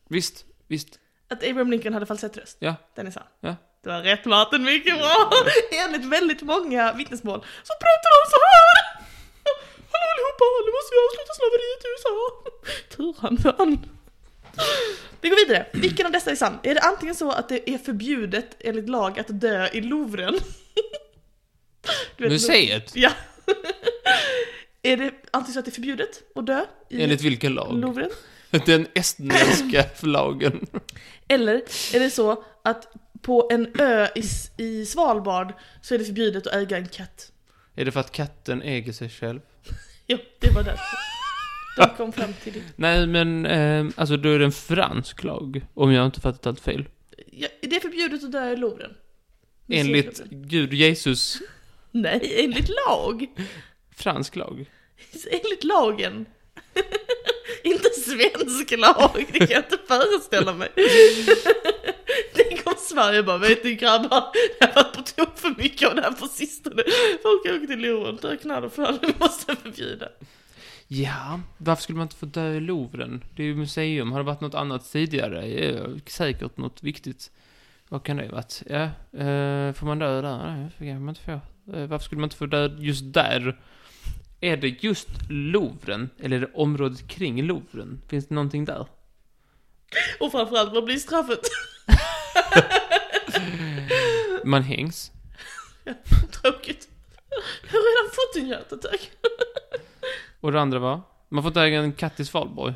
[0.10, 1.00] Visst, visst.
[1.36, 2.58] Att Abraham Lincoln hade falsettröst?
[2.60, 2.76] Ja.
[2.96, 3.24] Den är sann?
[3.40, 3.56] Ja.
[3.84, 5.32] Du har rätt Martin, mycket bra!
[5.86, 8.76] Enligt väldigt många vittnesmål så pratar de så här!
[9.92, 12.14] Hallå allihopa, nu måste vi avsluta slaveriet i USA!
[12.96, 13.86] Tur han vann.
[15.22, 15.66] Vi går vidare.
[15.74, 16.60] Vilken av dessa är sann?
[16.64, 20.40] Är det antingen så att det är förbjudet enligt lag att dö i Louvren?
[22.18, 22.92] Museet?
[22.96, 23.12] Ja.
[24.82, 27.74] är det antingen så att det är förbjudet att dö i Enligt vilken lag?
[27.74, 28.10] Louvren?
[28.66, 30.68] Den estniska lagen.
[31.28, 31.56] Eller
[31.94, 32.88] är det så att
[33.22, 34.24] på en ö i,
[34.64, 37.32] i Svalbard så är det förbjudet att äga en katt?
[37.76, 39.40] Är det för att katten äger sig själv?
[40.08, 40.78] Ja, det var det.
[41.78, 42.62] De kom fram till det.
[42.76, 45.66] Nej, men eh, alltså då är det en fransk lag.
[45.74, 46.86] Om jag inte fattat allt fel.
[47.32, 48.94] Ja, det är förbjudet att dö i Louvren.
[49.70, 51.38] Enligt Gud, Jesus,
[51.92, 53.28] Nej, enligt lag.
[53.96, 54.66] fransk lag.
[55.32, 56.26] Enligt lagen.
[57.64, 60.70] Inte svensk lag, det kan jag inte föreställa mig.
[62.34, 64.24] Tänk om Sverige bara, vet ni grabbar,
[64.60, 66.84] det har varit på tok för mycket av det här på sistone.
[67.24, 70.10] Folk åker till Louvren, dör knall och fall, vi måste förbjuda.
[70.88, 73.24] Ja, varför skulle man inte få dö i Louvren?
[73.36, 74.12] Det är ju museum.
[74.12, 75.48] Har det varit något annat tidigare?
[75.48, 77.32] Ja, säkert något viktigt.
[77.90, 78.64] Vad kan det ha varit?
[78.70, 78.84] Ja,
[79.20, 80.38] eh, får man dö där?
[80.38, 81.32] Nej, det kan man inte få.
[81.74, 83.60] Eh, varför skulle man inte få dö just där?
[84.46, 86.10] Är det just Louvren?
[86.20, 88.02] Eller är det området kring Louvren?
[88.08, 88.88] Finns det någonting där?
[90.20, 91.40] Och framförallt, vad blir straffet?
[94.44, 95.12] Man hängs.
[96.42, 96.88] Tråkigt.
[97.64, 99.12] Jag har redan fått en hjärtattack.
[100.42, 101.02] Och det andra var?
[101.30, 102.74] Man får inte äga en katt i Svalborg.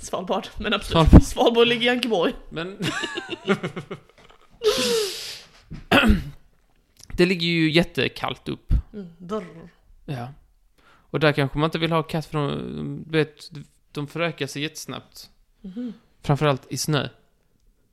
[0.00, 0.92] Svalbard, men absolut.
[0.92, 1.22] Svalbard.
[1.22, 2.32] Svalbard ligger i Ankeborg.
[2.48, 2.78] Men...
[7.16, 8.72] det ligger ju jättekallt upp.
[8.92, 9.08] Mm.
[10.04, 10.28] Ja.
[11.12, 13.50] Och där kanske man inte vill ha katt för de, du vet,
[13.92, 15.30] de förökar sig jättesnabbt.
[15.60, 15.92] Mhm.
[16.22, 17.08] Framförallt i snö.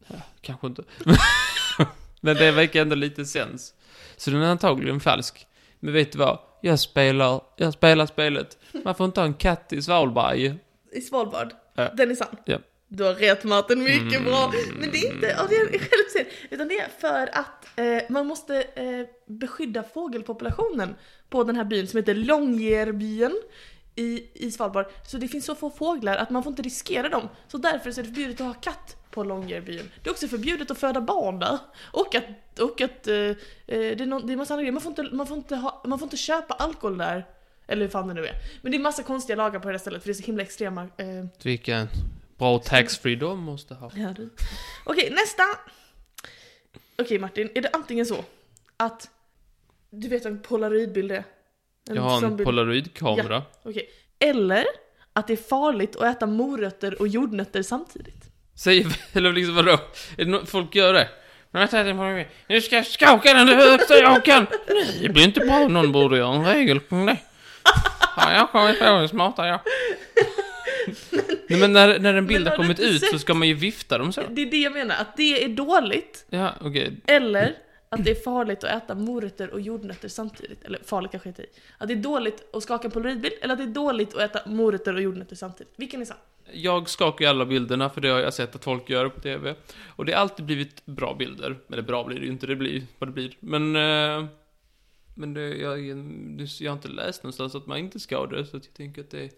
[0.08, 0.84] Ja, kanske inte.
[2.22, 3.74] Men det verkar ändå lite sens.
[4.18, 5.48] Så den är antagligen falsk.
[5.80, 6.40] Men vet du vad?
[6.62, 8.58] Jag spelar, jag spelar spelet.
[8.84, 10.36] Man får inte ha en katt i Svalbard.
[10.92, 11.54] I Svalbard.
[11.76, 11.90] Ja.
[11.94, 12.38] Den är sann.
[12.46, 12.58] Ja.
[12.92, 14.24] Du har rätt Martin, mycket Mm.
[14.24, 14.54] bra.
[14.80, 18.62] Men det är inte av det självsyn, utan det är för att eh, man måste
[18.62, 20.96] eh, beskydda fågelpopulationen
[21.30, 23.36] på den här byn som heter Långyerbyen
[23.96, 24.86] i, i Svalbard.
[25.08, 27.30] Så det finns så få fåglar att man får inte riskera dem.
[27.48, 29.92] Så därför så är det förbjudet att ha katt på Långyerbyen.
[30.04, 31.58] Det är också förbjudet att föda barn där.
[31.92, 33.36] Och att, och att eh, eh,
[33.68, 34.72] det, är no, det är massa andra grejer.
[34.74, 37.26] Man får, inte, man, får inte ha, man får inte köpa alkohol där.
[37.68, 38.34] Eller hur fan det nu är.
[38.62, 40.44] Men det är massa konstiga lagar på det här stället för det är så himla
[40.44, 41.88] extrema eh, Vilken
[42.40, 43.92] bra taxfree de måste ha.
[43.96, 44.30] Ja, du.
[44.86, 45.44] Okej, nästa!
[47.02, 48.24] Okej Martin, är det antingen så
[48.78, 49.10] att
[49.90, 51.24] du vet vad en polaroidbild är?
[51.90, 53.44] Jag har en polaroidkamera.
[53.64, 53.90] Okej.
[54.20, 54.66] Eller
[55.14, 58.24] att det är farligt att äta morötter och jordnötter samtidigt.
[58.56, 59.72] Säger, eller liksom vadå?
[60.18, 61.10] Är det no folk gör det?
[61.52, 64.48] Men vänta, det var- Nu ska jag skaka den högsta jag kan!
[64.68, 65.68] Nej, det blir inte bra.
[65.68, 67.18] Någon borde göra en regel kring det.
[68.00, 68.58] Har jag på
[69.02, 69.60] det smarta jag.
[71.48, 73.98] Nej men när, när en bild har kommit ut så sett- ska man ju vifta
[73.98, 74.22] dem så.
[74.30, 76.26] Det är det jag menar, att det är dåligt.
[76.30, 76.92] Ja, okej.
[77.06, 77.56] Eller
[77.90, 80.64] att det är farligt att äta morötter och jordnötter samtidigt.
[80.64, 81.46] Eller farligt kanske inte.
[81.78, 84.50] Att det är dåligt att skaka en polaroidbild, eller att det är dåligt att äta
[84.50, 85.74] morötter och jordnötter samtidigt.
[85.76, 86.18] Vilken är sann?
[86.52, 89.56] Jag skakar ju alla bilderna för det har jag sett att folk gör på TV.
[89.96, 91.56] Och det har alltid blivit bra bilder.
[91.72, 93.38] Eller bra blir det ju inte, det blir vad det blir.
[93.40, 93.76] Men...
[93.76, 94.26] Eh,
[95.20, 95.80] men det, jag,
[96.60, 99.30] jag har inte läst någonstans att man inte ska det, så jag tänker att det...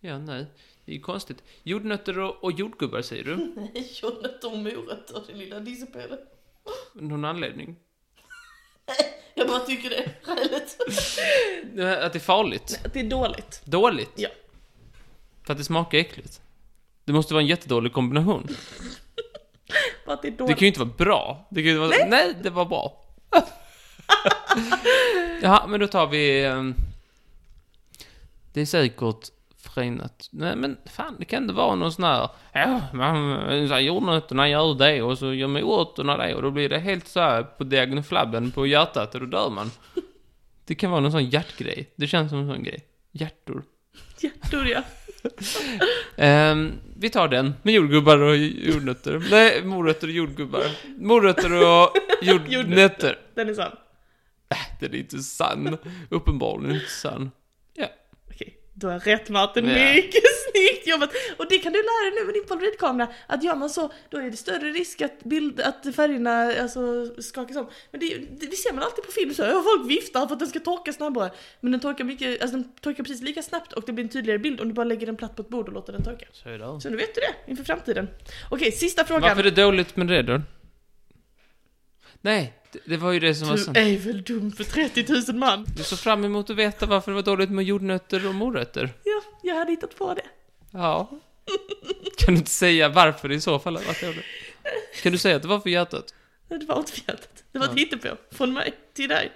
[0.00, 0.46] Ja, nej.
[0.86, 1.42] Det är ju konstigt.
[1.62, 3.36] Jordnötter och, och jordgubbar säger du?
[3.56, 6.20] Nej, jordnötter och morötter, det lilla dissepelet.
[6.92, 7.76] Någon anledning?
[9.34, 9.96] Jag bara tycker det
[11.82, 11.98] är.
[11.98, 12.80] Eh, Att det är farligt?
[12.84, 13.62] Att det är dåligt.
[13.64, 14.12] Dåligt?
[14.14, 14.28] Ja.
[15.46, 16.40] För att det smakar äckligt?
[17.04, 18.48] Det måste vara en jättedålig kombination.
[20.06, 20.56] Att det är Det dåligt.
[20.56, 21.46] kan ju inte vara bra.
[21.50, 22.06] Det kan ju vara...
[22.08, 23.02] Nej, det var bra.
[25.42, 26.44] Ja, men då tar vi...
[26.44, 26.74] ehm,
[28.52, 28.96] det är säkert
[29.68, 30.28] förenat...
[30.32, 32.28] Nej, men fan, det kan inte vara någon sån här...
[32.52, 33.38] Ja, man,
[33.68, 37.08] så här, jordnötterna gör det och så gör morötterna det och då blir det helt
[37.08, 39.70] så här på diagonflabben på hjärtat och då dör man.
[40.64, 41.92] Det kan vara någon sån hjärtgrej.
[41.96, 42.84] Det känns som en sån grej.
[43.12, 43.62] Hjärtor.
[44.20, 44.82] Hjärtor ja.
[46.16, 49.26] Ehm, vi tar den, med jordgubbar och jordnötter.
[49.30, 50.64] Nej, morötter och jordgubbar.
[50.98, 51.92] Morötter och
[52.48, 53.18] jordnötter.
[53.34, 53.72] Den är sann.
[54.48, 55.78] Äh, den är inte sann.
[56.10, 57.30] Uppenbarligen inte sann.
[57.72, 57.92] Okej,
[58.78, 59.68] du har rätt Martin.
[59.68, 59.94] Ja.
[59.94, 61.10] Mycket snyggt jobbat!
[61.36, 63.08] Och det kan du lära dig nu med din polaroidkamera.
[63.26, 66.80] Att gör man så, då är det större risk att, bild, att färgerna alltså,
[67.22, 67.68] skakas om.
[67.90, 69.42] Men det, det, det ser man alltid på film så.
[69.42, 71.30] Ja, folk viftar för att den ska torka snabbare.
[71.60, 74.38] Men den torkar, mycket, alltså, den torkar precis lika snabbt och det blir en tydligare
[74.38, 76.26] bild om du bara lägger den platt på ett bord och låter den torka.
[76.32, 76.80] Så.
[76.80, 78.08] Så nu vet du det inför framtiden.
[78.50, 79.22] Okej, sista frågan.
[79.22, 80.40] Varför är det dåligt med det då?
[82.26, 83.70] Nej, det, det var ju det som var så...
[83.70, 85.66] Du är väl dum för 30 000 man?
[85.76, 88.92] Du såg fram emot att veta varför det var dåligt med jordnötter och morötter.
[89.04, 90.22] Ja, jag hade hittat på det.
[90.70, 91.10] Ja.
[92.18, 93.78] Kan du inte säga varför i så fall?
[95.02, 96.14] Kan du säga att det var för hjärtat?
[96.48, 97.44] Nej, Det var inte fjärtat.
[97.52, 97.78] Det var ett Ja.
[97.78, 98.08] hittepå.
[98.30, 99.32] Från mig till dig.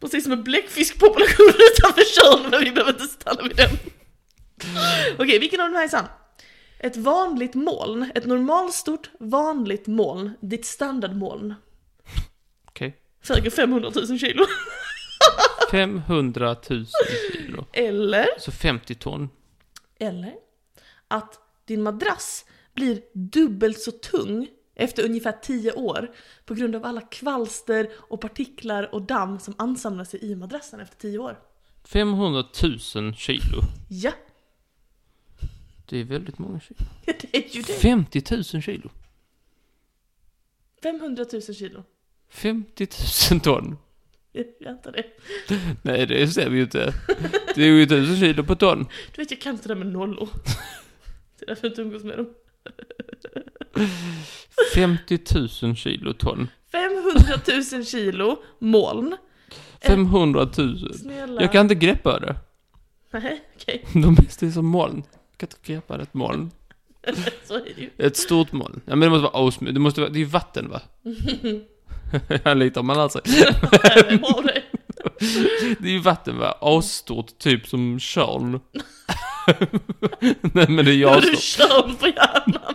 [0.00, 3.70] Precis som en bläckfiskpopulation utanför Tjörn, men vi behöver inte stanna vid den.
[5.18, 6.04] Okej, vilken av de här är sann?
[6.82, 11.54] Ett vanligt moln, ett normalstort vanligt moln, ditt standardmoln,
[12.68, 12.96] Okej.
[13.28, 14.44] väger 500 000 kilo.
[15.70, 16.86] 500 000
[17.32, 17.66] kilo.
[17.72, 19.28] Eller, Så 50 ton.
[19.98, 20.32] eller
[21.08, 26.10] att din madrass blir dubbelt så tung efter ungefär 10 år
[26.44, 30.96] på grund av alla kvalster och partiklar och damm som ansamlar sig i madrassen efter
[30.96, 31.38] 10 år.
[31.84, 32.44] 500
[32.94, 33.60] 000 kilo.
[33.88, 34.12] Ja,
[35.92, 36.80] Det är väldigt många kilo.
[37.04, 37.72] det är ju det.
[37.72, 38.90] 50 000 kilo.
[40.82, 41.84] 500 000 kilo.
[42.28, 42.88] 50
[43.30, 43.76] 000 ton.
[44.32, 45.04] Jag antar det.
[45.82, 46.94] Nej, det stämmer ju inte.
[47.54, 48.86] Det är ju 1000 kilo på ton.
[49.14, 50.28] Du vet, jag kan inte det där med nollor.
[51.38, 52.28] Det är därför jag inte umgås med dem.
[54.74, 55.18] 50
[55.62, 56.48] 000 kilo ton.
[56.72, 59.16] 500 000 kilo moln.
[59.80, 60.94] 500 000.
[60.94, 61.40] Snälla.
[61.40, 62.36] Jag kan inte greppa det.
[63.10, 63.84] Nej, okej.
[63.92, 65.04] De mesta är som moln.
[65.62, 66.50] Greppa ett moln.
[67.44, 67.90] Så är det ju.
[67.98, 68.80] Ett stort moln.
[68.84, 69.74] Ja men det måste vara osmycket.
[69.74, 70.80] Det måste vara, det är ju vatten va?
[72.44, 73.20] Jag litar man alltså.
[75.78, 76.58] Det är ju vatten va?
[76.60, 78.60] Asstort, typ som Tjörn.
[80.54, 81.36] Nej men det är ju du.
[81.36, 82.74] Tjörn på hjärnan.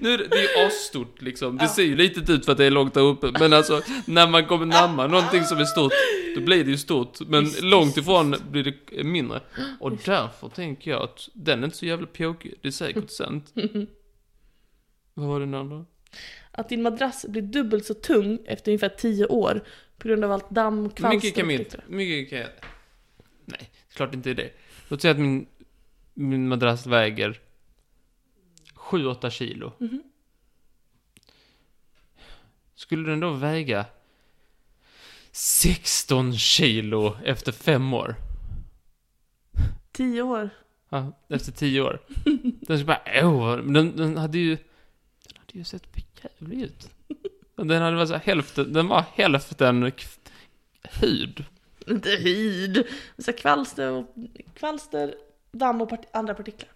[0.00, 1.56] Nu är det, är ju asstort liksom.
[1.56, 1.68] Det Ja.
[1.68, 3.32] ser ju litet ut för att det är långt där uppe.
[3.40, 5.92] Men alltså, när man kommer närmare någonting som är stort,
[6.34, 7.20] då blir det ju stort.
[7.28, 9.40] Men Visst, långt ifrån blir det mindre.
[9.80, 12.54] Och därför tänker jag att den är inte så jävla pjåkig.
[12.62, 13.52] Det är säkert sant.
[15.14, 15.84] Vad var den andra?
[16.50, 19.64] Att din madrass blir dubbelt så tung efter ungefär 10 år
[19.98, 21.46] på grund av allt damm, kvalster Mycket kan
[21.96, 22.46] mycket kan.
[23.44, 24.50] Nej, klart inte det.
[24.88, 25.46] Låt säga att min,
[26.18, 27.40] min madrass väger
[28.74, 29.72] 7-8 kilo.
[29.78, 30.02] Mhm.
[32.74, 33.86] Skulle den då väga
[35.32, 38.16] 16 kilo efter fem år?
[39.92, 40.50] 10 år.
[40.88, 42.00] Ja, efter 10 år.
[42.60, 45.86] Den skulle bara, åh, den, den hade ju, den hade ju sett
[46.22, 46.90] jävlig ut.
[47.56, 49.92] Den hade varit så hälften, den var hälften
[50.82, 51.44] hud.
[51.86, 52.86] Inte hud.
[53.18, 54.14] Så kvalster, och,
[54.54, 55.14] kvalster,
[55.52, 56.70] damm och part- andra partiklar.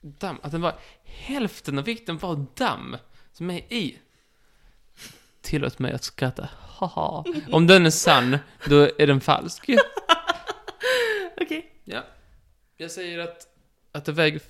[0.00, 2.96] damm, att den var hälften av vikten var damm
[3.32, 3.98] som är i.
[5.40, 6.48] Tillåt mig att skratta.
[6.68, 7.24] Haha.
[7.52, 9.70] Om den är sann, då är den falsk.
[11.40, 11.72] Okej.
[11.84, 12.02] Ja.
[12.76, 13.46] Jag säger att,
[13.92, 14.40] att det väger,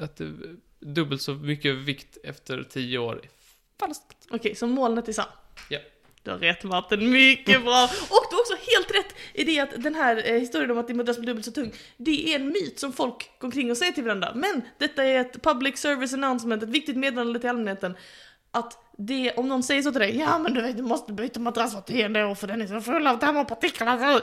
[0.00, 0.32] att det
[0.80, 3.30] dubbelt så mycket vikt efter tio år är
[3.80, 4.16] falskt.
[4.30, 5.28] Okej, så molnet är sant.
[5.70, 5.78] Ja.
[6.22, 7.84] Du har rätt Martin, mycket bra!
[7.84, 10.86] Och du har också helt rätt i det att den här eh, historien om att
[10.86, 13.76] din madrass blir dubbelt så tung, det är en myt som folk går omkring och
[13.76, 14.32] säger till varandra.
[14.34, 17.96] Men detta är ett public service announcement, ett viktigt meddelande till allmänheten.
[18.50, 21.40] Att det, om någon säger så till dig, ja men du vet du måste byta
[21.40, 24.20] madrass var tionde år för den är så full av damm och partiklar.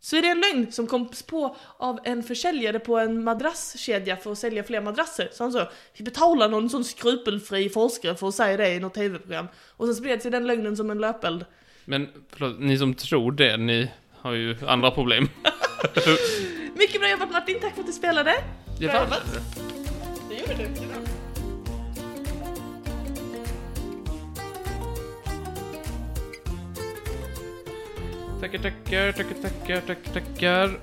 [0.00, 4.32] Så är det en lögn som kom på av en försäljare på en madrasskedja för
[4.32, 5.28] att sälja fler madrasser.
[5.32, 8.94] Så han sa, vi betalar någon sån skrupelfri forskare för att säga det i något
[8.94, 9.46] tv-program.
[9.76, 11.44] Och sen spred sig den lögnen som en löpeld.
[11.84, 15.28] Men, förlåt, ni som tror det, ni har ju andra problem.
[16.74, 18.34] Mycket bra jobbat Martin, tack för att du spelade.
[18.78, 19.40] Bra jobbat.
[20.28, 20.64] Det gjorde du.
[20.64, 21.24] Det.
[28.40, 30.80] Tackar, tackar, tackar, tackar, tackar, tackar.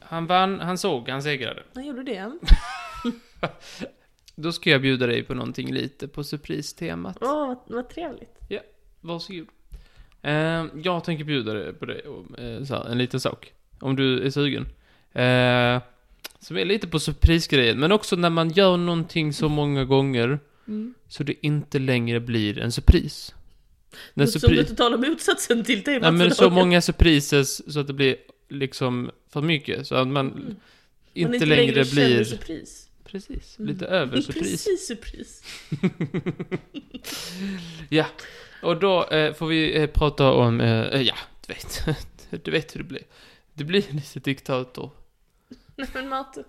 [0.00, 1.62] Han vann, han såg, han segrade.
[1.74, 2.38] Han gjorde det.
[4.36, 7.18] Då ska jag bjuda dig på någonting lite på surprise-temat.
[7.20, 8.38] Åh, vad, vad trevligt.
[9.00, 9.48] Varsågod.
[10.22, 12.00] Eh, jag tänker bjuda dig på det,
[12.38, 13.52] eh, så här, en liten sak.
[13.80, 14.62] Om du är sugen.
[15.12, 15.82] Eh,
[16.40, 20.94] som är lite på surprisgrejen, men också när man gör någonting så många gånger Mm.
[21.08, 23.32] så det inte längre blir en surprise.
[24.14, 26.54] När som surpri- du totala motsatsen till temat Nej men så dagen.
[26.54, 28.16] många surprises så att det blir
[28.48, 29.86] liksom för mycket.
[29.86, 30.56] Så att man Mm.
[31.14, 32.24] inte, Man längre, känner blir...
[32.24, 32.88] surpris.
[33.04, 33.72] Precis, Mm.
[33.72, 34.48] lite över surprise.
[34.48, 35.44] Precis surpris.
[37.88, 38.06] Ja,
[38.62, 41.14] och då eh, får vi eh, prata om, eh, eh, ja,
[41.46, 41.84] du vet,
[42.44, 43.02] du vet hur det blir.
[43.54, 44.90] Det blir lite diktator.
[45.76, 46.44] Nej men Marte.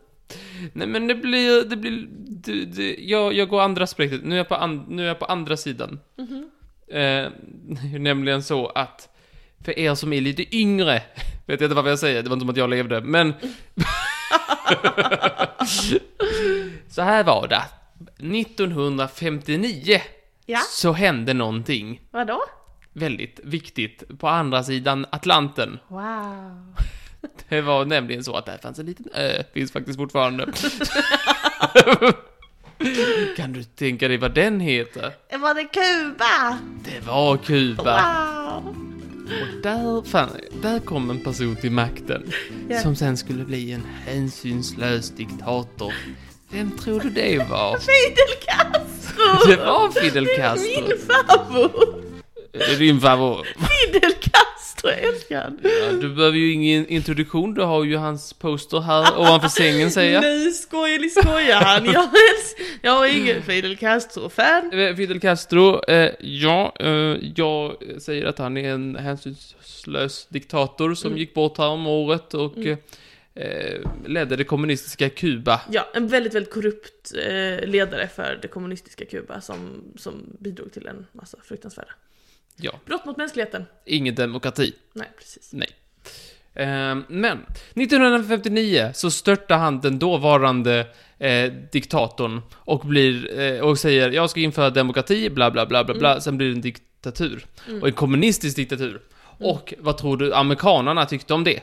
[0.74, 4.24] Nej men det blir, det blir, det, det, jag, jag går andra aspektet.
[4.24, 6.00] Nu är jag på, an, nu är jag på andra sidan.
[6.18, 6.50] Mhm.
[6.88, 7.30] Eh,
[8.00, 9.10] nämligen så att,
[9.66, 11.02] för er som är lite yngre,
[11.46, 13.34] vet jag inte vad jag säger, det var inte som att jag levde, men...
[16.90, 17.64] så här var det.
[18.38, 20.02] 1959
[20.46, 22.42] Ja, så hände någonting vadå?
[22.94, 25.80] väldigt viktigt på andra sidan Atlanten.
[25.88, 26.76] Wow.
[27.50, 30.46] Det var nämligen så att där fanns en liten ö, finns faktiskt fortfarande.
[33.38, 35.14] kan du tänka dig vad den heter?
[35.38, 36.60] Var det Kuba?
[36.86, 38.02] Det var Kuba.
[38.62, 38.76] Wow.
[39.28, 40.30] Och där, fan,
[40.62, 42.32] där kom en person till makten
[42.70, 42.80] Ja.
[42.82, 45.94] som sen skulle bli en hänsynslös diktator.
[46.52, 47.78] Vem tror du det var?
[47.78, 48.83] Fidel Castro!
[49.48, 50.82] Det var Fidel Castro.
[50.88, 51.72] Min favorit!
[52.52, 53.46] Det är din favorit.
[53.48, 55.52] Fidel Castro, älskar.
[55.64, 60.14] Ja, du behöver ju ingen introduktion, du har ju hans poster här ovanför sängen säger
[60.22, 60.54] jag.
[60.54, 61.86] Skojar ni skojar han.
[61.86, 64.72] Jag, älsk- jag är ingen Fidel Castro-fan.
[64.74, 71.08] Eh, Fidel Castro, eh, ja, eh, jag säger att han är en hänsynslös diktator som
[71.08, 71.20] Mm.
[71.20, 72.78] gick bort här om året och Mm.
[73.36, 75.62] Eh, ledde det kommunistiska Kuba.
[75.72, 80.88] Ja, en väldigt, väldigt korrupt eh, ledare för det kommunistiska Kuba som, som bidrog till
[80.88, 81.92] en massa fruktansvärda
[82.58, 83.66] Ja, brott mot mänskligheten.
[83.86, 84.74] ingen demokrati.
[84.94, 85.54] Nej, precis.
[86.56, 87.38] Eh, men,
[87.76, 90.88] 1959 så störtar han den dåvarande
[91.20, 95.94] eh, diktatorn och blir, eh, och säger jag ska införa demokrati, bla bla bla bla
[95.94, 96.22] bla, Mm.
[96.22, 97.46] sen blir det en diktatur.
[97.68, 97.82] Mm.
[97.82, 99.02] Och en kommunistisk diktatur.
[99.40, 101.60] Och vad tror du amerikanerna tyckte om det?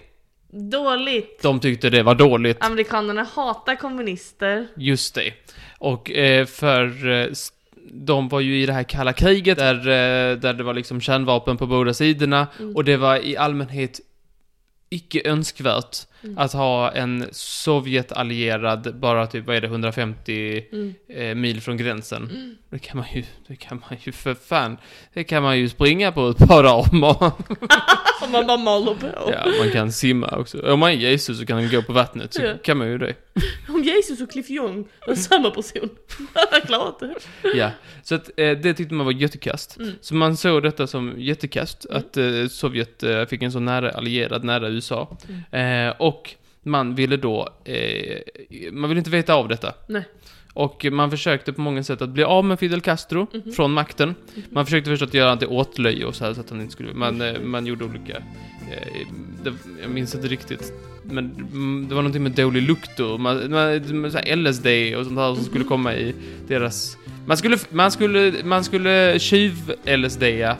[0.53, 1.43] Dåligt.
[1.43, 2.57] De tyckte det var dåligt.
[2.65, 4.69] Amerikanerna hatar kommunister.
[4.77, 5.33] Just det.
[5.79, 7.27] Och eh, för eh,
[7.93, 11.57] de var ju i det här kalla kriget där, eh, där det var liksom kärnvapen
[11.57, 12.77] på båda sidorna Mm.
[12.77, 14.01] och det var i allmänhet
[14.91, 16.39] icke önskvärt Mm.
[16.39, 20.95] att ha en Sovjetallierad bara typ, vad är det, 150 Mm.
[21.09, 22.23] eh, mil från gränsen.
[22.31, 22.57] Mm.
[22.71, 24.77] Det kan man ju, det kan man ju för fan,
[25.15, 27.33] det kan man ju springa på ett par dagar.
[28.23, 29.07] Om man bara maler på.
[29.33, 30.73] ja, man kan simma också.
[30.73, 32.53] Om man är Jesus så kan man gå på vattnet, så Ja.
[32.63, 33.15] kan man ju det.
[33.69, 35.89] Om Jesus och Cliff Young var samma person.
[36.53, 37.15] Jag klarat det.
[37.55, 37.71] Ja,
[38.03, 39.77] så att eh, det tyckte man var jättekast.
[39.79, 39.93] Mm.
[40.01, 41.99] Så man såg detta som jättekast, Mm.
[41.99, 45.17] att eh, Sovjet eh, fick en så nära allierad, nära USA.
[45.51, 48.19] Eh, och man ville då, eh,
[48.73, 49.75] man ville inte veta av detta.
[49.87, 50.03] Nej.
[50.55, 53.53] Och man försökte på många sätt att bli av med Fidel Castro Mhm.
[53.53, 54.15] från makten.
[54.51, 56.73] Man försökte förstås att göra han till åtlöje och så här så att han inte
[56.73, 59.07] skulle, man, eh, man gjorde olika, eh,
[59.45, 59.53] det,
[59.83, 60.73] jag minns inte riktigt.
[61.05, 64.67] Men mm, det var någonting med dålig lukt och man, man, så här LSD
[64.99, 66.15] och sånt där som skulle komma i
[66.49, 66.97] deras...
[67.27, 70.57] Man skulle, man skulle, man skulle tjuv-LSD-a.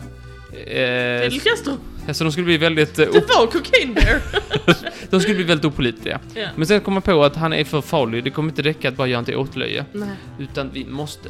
[0.67, 1.73] Eh, Fidel Castro.
[2.09, 4.21] Alltså de skulle bli väldigt, eh, Det var Cocaine Bear.
[5.11, 6.21] de skulle bli väldigt opålitliga.
[6.35, 6.47] ja.
[6.57, 8.97] Men sen kom man på att han är för farlig, det kommer inte räcka att
[8.97, 9.85] bara göra honom till åtlöje.
[9.93, 10.09] Nej.
[10.39, 11.29] Utan vi måste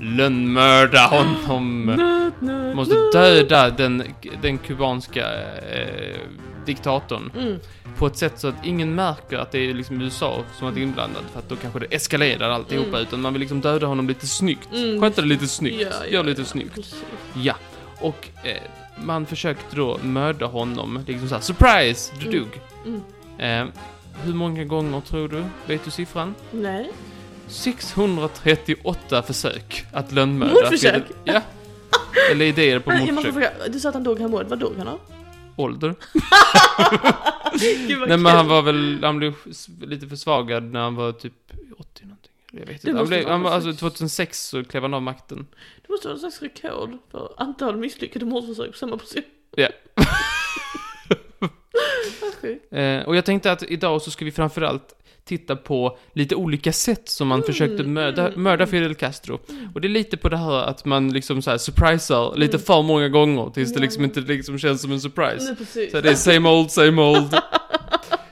[0.00, 1.84] lönnmörda honom.
[1.98, 4.02] Nöt, nöt, Måste döda den,
[4.42, 5.26] den kubanska
[5.72, 6.18] eh,
[6.66, 7.30] diktatorn.
[7.38, 7.58] Mm.
[7.98, 11.22] På ett sätt så att ingen märker att det är liksom USA som varit inblandad.
[11.32, 12.88] För att då kanske det eskalerar alltihopa.
[12.88, 13.00] Mm.
[13.02, 14.68] Utan man vill liksom döda honom lite snyggt.
[14.74, 15.00] Mm.
[15.00, 15.80] Sköta det lite snyggt.
[15.80, 16.74] Ja, ja, Gör lite ja, snyggt.
[16.74, 17.02] precis.
[17.34, 17.54] Ja.
[18.00, 18.52] Och eh,
[19.04, 21.00] man försökte då mörda honom.
[21.06, 22.12] Liksom såhär, surprise!
[22.20, 22.38] Du Mm.
[22.38, 22.60] dog.
[22.86, 23.68] Mm.
[23.68, 23.74] Eh,
[24.24, 25.44] hur många gånger tror du?
[25.66, 26.34] Vet du siffran?
[26.50, 26.90] Nej.
[27.48, 30.52] 638 försök att lönnmörda.
[30.54, 31.02] Mordförsök?
[31.24, 31.40] Ja.
[32.32, 33.32] Eller idéer på mordförsök.
[33.32, 35.00] fråga, du sa att han dog häromåret, vad dog han av?
[35.56, 35.94] Ålder.
[38.08, 39.34] Nej men han var väl, han blev
[39.80, 41.32] lite försvagad när han var typ
[41.78, 42.17] 80 någonting.
[42.52, 42.96] Jag vet inte.
[42.98, 45.46] Han blev, han alltså slags- 2006 så klev han av makten.
[45.82, 49.22] Det måste vara någon slags rekord för antal misslyckade mordförsök på samma person.
[49.56, 49.68] Ja.
[52.70, 54.94] Eh, och jag tänkte att idag så ska vi framförallt
[55.24, 58.70] titta på lite olika sätt som man Mm, försökte mörda, mm, mörda mm.
[58.70, 59.40] Fidel Castro.
[59.74, 62.64] Och det är lite på det här att man liksom så här surprisar lite Mm.
[62.64, 65.54] för många gånger tills det liksom inte liksom känns som en surprise.
[65.58, 65.90] Precis.
[65.92, 67.34] Så det är same old, same old.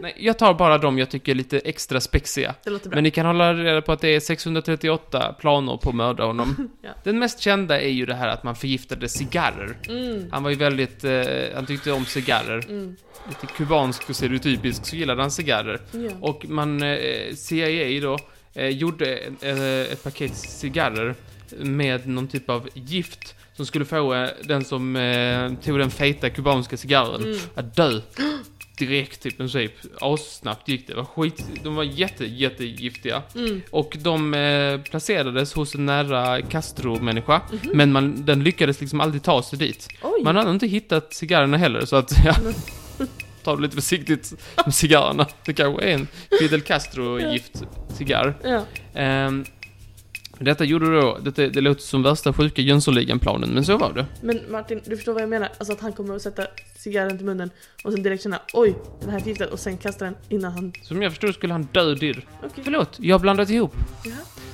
[0.00, 2.54] nej, jag tar bara de jag tycker är lite extra spexiga.
[2.64, 2.96] Det låter bra.
[2.96, 6.70] Men ni kan hålla reda på att det är 638 planer på att mörda honom.
[6.82, 6.90] Ja.
[7.04, 9.76] Den mest kända är ju det här att man förgiftade cigarrer.
[9.88, 10.28] Mm.
[10.32, 11.22] Han var ju väldigt, eh,
[11.54, 12.64] han tyckte om cigarrer.
[12.68, 12.96] Mm.
[13.28, 15.80] Lite kubansk och stereotypisk så gillade han cigarrer.
[15.92, 16.10] Ja.
[16.20, 18.18] Och man, eh, CIA då,
[18.54, 21.14] eh, gjorde eh, ett paket cigarrer
[21.58, 26.30] med någon typ av gift som skulle få eh, den som eh, tog den feta
[26.30, 27.38] kubanska cigarren Mm.
[27.54, 28.00] att dö.
[28.78, 29.72] Direkt i princip.
[30.00, 30.92] Assnabbt gick det.
[30.92, 33.22] det var skit, de var jätte, jättegiftiga.
[33.34, 33.62] Mm.
[33.70, 37.40] Och de eh, placerades hos en nära Castro-människa.
[37.52, 37.70] Mhm.
[37.76, 39.88] Men man, den lyckades liksom aldrig ta sig dit.
[40.02, 40.22] Oj!
[40.24, 42.34] Man hade inte hittat cigarrerna heller, så att ja.
[43.42, 45.26] Ta det lite försiktigt med cigarrerna.
[45.44, 46.08] Det kanske är en
[46.38, 47.62] Fidel Castro-gift
[47.98, 48.34] cigarr.
[48.44, 48.64] Ja.
[49.00, 49.44] Ehm,
[50.38, 54.06] detta gjorde då, detta, det låter som värsta sjuka Jönssonligan-planen, men så var det.
[54.20, 55.48] Men Martin, du förstår vad jag menar?
[55.58, 57.50] Alltså att han kommer att sätta cigarren till munnen
[57.84, 60.72] och sen direkt känna oj, den här är förgiftad och sen kasta den innan han...
[60.82, 62.24] Som jag förstod skulle han dö dirr.
[62.38, 62.64] Okej.
[62.64, 63.74] Förlåt, jag har blandat ihop.
[64.04, 64.12] Ja.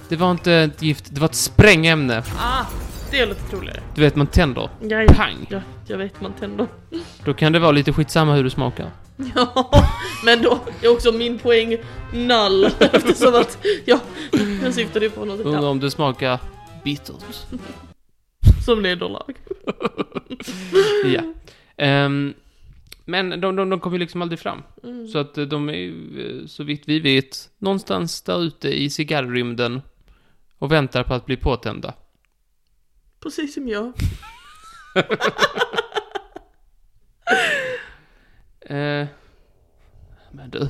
[0.09, 2.23] Det var inte ett gift, det var ett sprängämne.
[2.39, 2.67] Ah!
[3.11, 3.81] Det låter troligare.
[3.95, 4.71] Du vet, man tänder.
[4.81, 5.13] Ja, ja.
[5.13, 5.47] Pang!
[5.51, 5.61] ja,
[5.93, 6.67] jag vet man tänder.
[7.25, 8.91] Då kan det vara lite skitsamma hur det smakar.
[9.35, 9.71] Ja,
[10.25, 11.77] men då är också min poäng
[12.13, 14.01] null eftersom att, ja,
[14.63, 16.39] jag syftade på något Undrar om det smakar
[16.85, 17.47] bittert.
[18.65, 19.35] som nederlag.
[21.05, 21.23] ja.
[21.77, 22.35] Ehm,
[23.05, 24.63] men de, de, de kom ju liksom aldrig fram.
[24.83, 25.09] Mm.
[25.09, 25.89] Så att eh, de är
[26.21, 29.83] eh, så vitt vi vet, någonstans där ute i cigarrrymden
[30.59, 31.95] och väntar på att bli påtända.
[33.21, 33.93] Precis som jag.
[38.67, 39.07] Eh,
[40.31, 40.69] men du.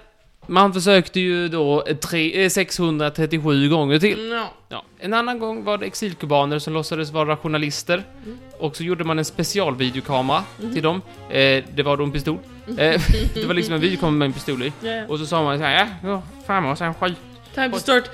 [0.46, 4.30] man försökte ju då tre, eh, 637 gånger till.
[4.32, 4.50] Ja.
[4.68, 4.84] Ja.
[4.98, 8.02] En annan gång var det exilkubaner som låtsades vara journalister.
[8.26, 8.38] Mm.
[8.58, 10.72] Och så gjorde man en specialvideokamera Mhm.
[10.74, 11.02] till dem.
[11.30, 12.38] Eh, det var då en pistol.
[12.68, 12.74] Eh,
[13.34, 14.72] det var liksom en videokamera med en pistol i.
[14.80, 15.04] Ja.
[15.08, 17.16] Och så sa man så här, ja, ja framåt, sen skjut.
[17.54, 18.04] Time to start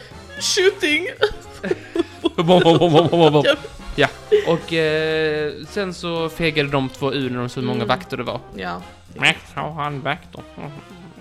[0.41, 1.07] shooting!
[3.97, 4.09] ja,
[4.47, 7.89] och eh, sen så fegade de två ur när de så många Mm.
[7.89, 8.41] vakter det var.
[8.57, 8.83] Ja.
[9.15, 10.43] Nej, har han vakter?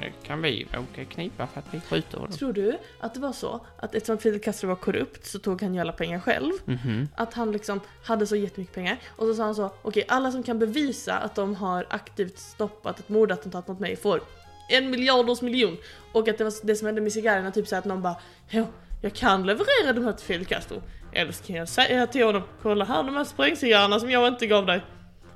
[0.06, 2.32] Mm, kan vi åka knipa för att vi skjuter honom.
[2.32, 5.74] Tror du att det var så att eftersom Fidel Castro var korrupt så tog han
[5.74, 6.52] ju alla pengar själv?
[6.66, 7.08] Mhm.
[7.16, 10.44] Att han liksom hade så jättemycket pengar och så sa han så okej alla som
[10.44, 14.22] kan bevisa att de har aktivt stoppat ett mordattentat mot mig får
[14.70, 15.78] en miljarders miljon.
[16.12, 18.16] Och att det var det som hände med cigarrerna, typ så att någon bara
[18.50, 18.68] jo,
[19.02, 20.82] jag kan leverera de här till Fidel Castro.
[21.14, 24.48] Eller så kan jag säga till honom, kolla här de här sprängcigarrerna som jag inte
[24.48, 24.82] gav dig.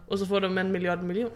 [0.08, 1.32] Och så får de en miljard miljon.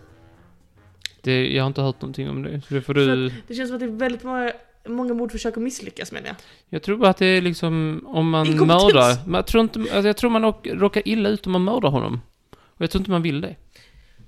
[1.24, 3.32] Det, jag har inte hört någonting om det, så det får Så du...
[3.48, 4.52] Det känns som att det är väldigt många,
[4.88, 6.36] många mordförsök att misslyckas menar jag.
[6.70, 9.26] Jag tror bara att det är liksom om man mördar.
[9.26, 11.90] Men jag tror inte, alltså jag tror man åk, råkar illa ut om man mördar
[11.90, 12.22] honom.
[12.52, 13.56] Och jag tror inte man vill det.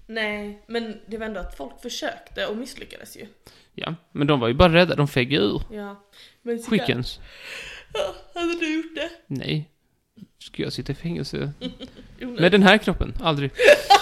[0.08, 3.26] Nej, men det var ändå att folk försökte och misslyckades ju.
[3.74, 5.62] Ja, men de var ju bara rädda, de fegade ur.
[5.72, 6.04] Ja.
[6.42, 7.20] Men cigarr- Skickens.
[7.94, 9.10] Ja, hade du gjort det?
[9.28, 9.70] Nej.
[10.40, 11.52] Ska jag sitta i fängelse?
[12.40, 13.14] Med den här kroppen?
[13.24, 13.52] Aldrig.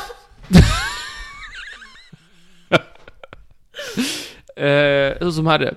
[4.68, 5.76] eh, hur som hade.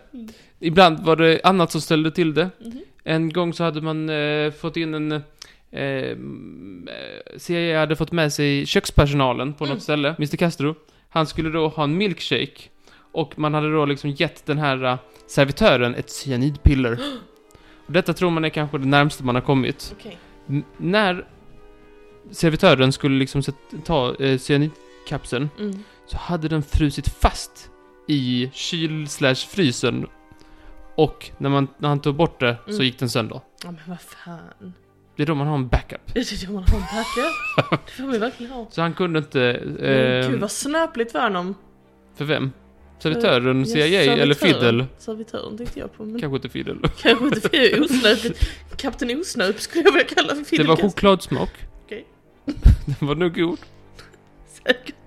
[0.60, 2.50] Ibland var det annat som ställde till det.
[2.64, 2.80] Mhm.
[3.04, 5.12] En gång så hade man eh, fått in en...
[5.12, 5.20] Eh,
[6.12, 9.74] mm, eh, CIA hade fått med sig kökspersonalen på Mm.
[9.74, 10.74] något ställe, Mr Castro.
[11.08, 12.62] Han skulle då ha en milkshake.
[13.12, 16.98] Och man hade då liksom gett den här eh, servitören ett cyanidpiller.
[17.86, 19.94] Och detta tror man är kanske det närmaste man har kommit.
[20.48, 21.24] N- när
[22.30, 23.42] servitören skulle liksom
[23.84, 25.84] ta eh, cyanidkapseln Mm.
[26.06, 27.70] så hade den frusit fast
[28.08, 30.06] i kyl slash frysen.
[30.96, 32.84] Och när, man, när han tog bort det så Mm.
[32.84, 33.40] gick den sönder.
[33.64, 34.72] Ja men vad fan.
[35.16, 36.00] Det är då man har en backup.
[36.14, 37.80] Det är det man har en backup.
[37.86, 38.66] Det får man verkligen ha.
[38.70, 39.42] Så han kunde inte...
[39.80, 41.54] Eh, Gud vad snöpligt för honom.
[42.16, 42.52] för vem?
[42.98, 44.34] Servitören, Ja, CIA eller.
[44.34, 44.84] Fidel?
[44.98, 46.04] Servitören tänkte jag på.
[46.04, 46.78] Men Kanske inte Fidel.
[47.02, 48.50] kanske inte för osnöpligt.
[48.76, 51.50] Kapten Osnöp skulle jag vilja kalla för Det Fidel var chokladsmak.
[51.84, 52.06] Okej.
[52.98, 53.58] Den var nog god.
[54.66, 55.05] Säkert.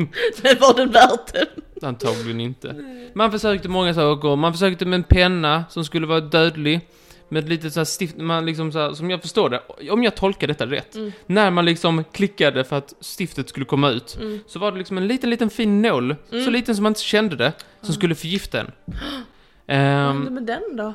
[0.42, 1.46] Men var den värt det?
[1.86, 2.74] Antagligen inte.
[3.14, 4.36] Man försökte många saker.
[4.36, 6.80] Man försökte med en penna som skulle vara dödlig.
[7.32, 10.14] Med lite så här stift, man liksom så här, som jag förstår det, om jag
[10.14, 10.94] tolkar detta rätt.
[10.94, 11.12] Mm.
[11.26, 14.16] När man liksom klickade för att stiftet skulle komma ut.
[14.20, 14.40] Mm.
[14.46, 16.16] Så var det liksom en liten, liten fin nål.
[16.30, 16.52] Så Mm.
[16.52, 17.52] liten som man inte kände det.
[17.80, 17.92] Som Ah.
[17.92, 18.70] skulle förgifta en.
[18.86, 20.92] Vad Ehm, hände med den då?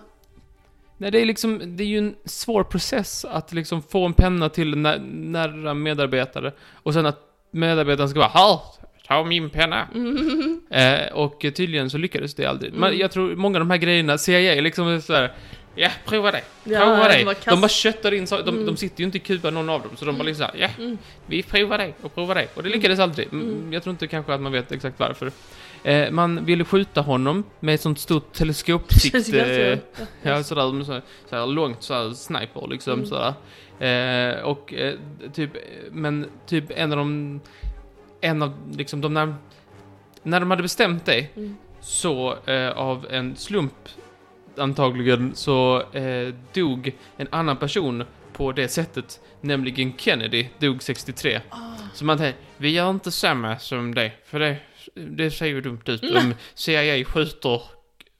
[0.98, 4.50] nej, det är liksom, det är ju en svår process att liksom få en penna
[4.50, 6.52] till nä- nära medarbetare.
[6.84, 7.20] Och sen att
[7.52, 8.60] medarbetaren ska vara Här,
[9.08, 9.88] ta min penna.
[9.96, 10.62] Mm.
[10.70, 12.70] Eh, och tydligen så lyckades det aldrig.
[12.70, 12.82] Mm.
[12.82, 15.32] Men jag tror många av de här grejerna, CIA liksom är sådär
[15.78, 16.42] Ja, prova det.
[16.64, 17.36] Ja, Prova det det.
[17.50, 18.44] De bara köttar in saker.
[18.44, 18.66] De, Mm.
[18.66, 19.90] de sitter ju inte i Kuba någon av dem.
[19.96, 20.98] Så de bara liksom såhär, ja, Mm.
[21.26, 22.48] vi provar det och provar det.
[22.56, 23.28] Och det lyckades aldrig.
[23.34, 23.48] Mm.
[23.50, 23.74] Mm.
[23.74, 25.32] Jag tror inte kanske att man vet exakt varför.
[25.84, 29.16] Eh, man ville skjuta honom med ett sånt stort Känns teleskopsikt.
[29.16, 29.42] ju ganska-
[29.72, 30.06] Eh, ja.
[30.22, 33.06] ja, sådär, med så, så här långt såhär sniper liksom Mm.
[33.06, 33.34] sådär.
[33.80, 34.94] Eh, och eh,
[35.34, 35.50] typ,
[35.92, 37.42] men typ en av de,
[38.26, 39.36] en av liksom de när,
[40.24, 41.56] när de hade bestämt det Mm.
[41.82, 43.74] så eh, av en slump
[44.58, 48.04] antagligen så eh, dog en annan person
[48.34, 51.42] på det sättet, nämligen Kennedy dog 63.
[51.50, 51.58] Ah.
[51.94, 54.58] Så man tänkte, vi gör inte samma som det, för det,
[54.96, 56.16] det ser ju dumt ut Mm.
[56.18, 57.62] om CIA skjuter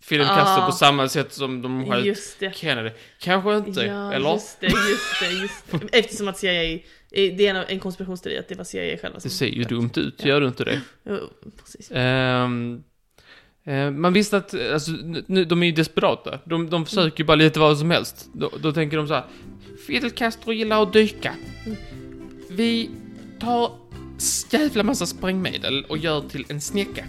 [0.02, 0.36] Fidel Ah.
[0.36, 2.56] Castro på samma sätt som de sköt.
[2.56, 2.90] Kennedy.
[3.20, 4.34] Kanske inte, Ja, eller?
[4.34, 6.00] just det, just det, just det.
[6.00, 6.80] Eftersom att CIA,
[7.16, 10.16] det är en, konspirationsteori att det var CIA själva som Det ser ju dumt ut,
[10.18, 10.28] Ja.
[10.28, 10.82] gör du inte det?
[11.64, 11.92] Precis.
[11.92, 12.48] Eh,
[13.92, 14.92] man visste att, alltså,
[15.28, 16.40] nu, de är ju desperata.
[16.44, 18.30] De, de försöker ju bara lite vad som helst.
[18.34, 19.24] Då, då tänker de så här.
[19.88, 21.36] Fidel Castro gillar att dyka.
[22.50, 22.90] Vi
[23.40, 23.72] tar
[24.52, 27.06] jävla massa sprängmedel och gör till en snäcka.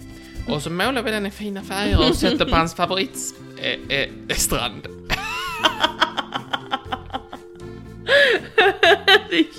[0.47, 3.17] Och så målar vi den i fina färger och sätter på hans favorit
[3.61, 4.81] eh, eh, strand.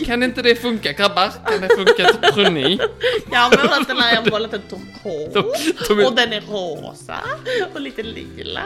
[0.06, 1.32] Kan inte det funka grabbar?
[1.50, 2.78] Kan det funka tror ni?
[3.32, 6.06] Ja, men att den här jag målat en turkos.
[6.06, 7.16] Och den är rosa
[7.74, 8.62] och lite lila.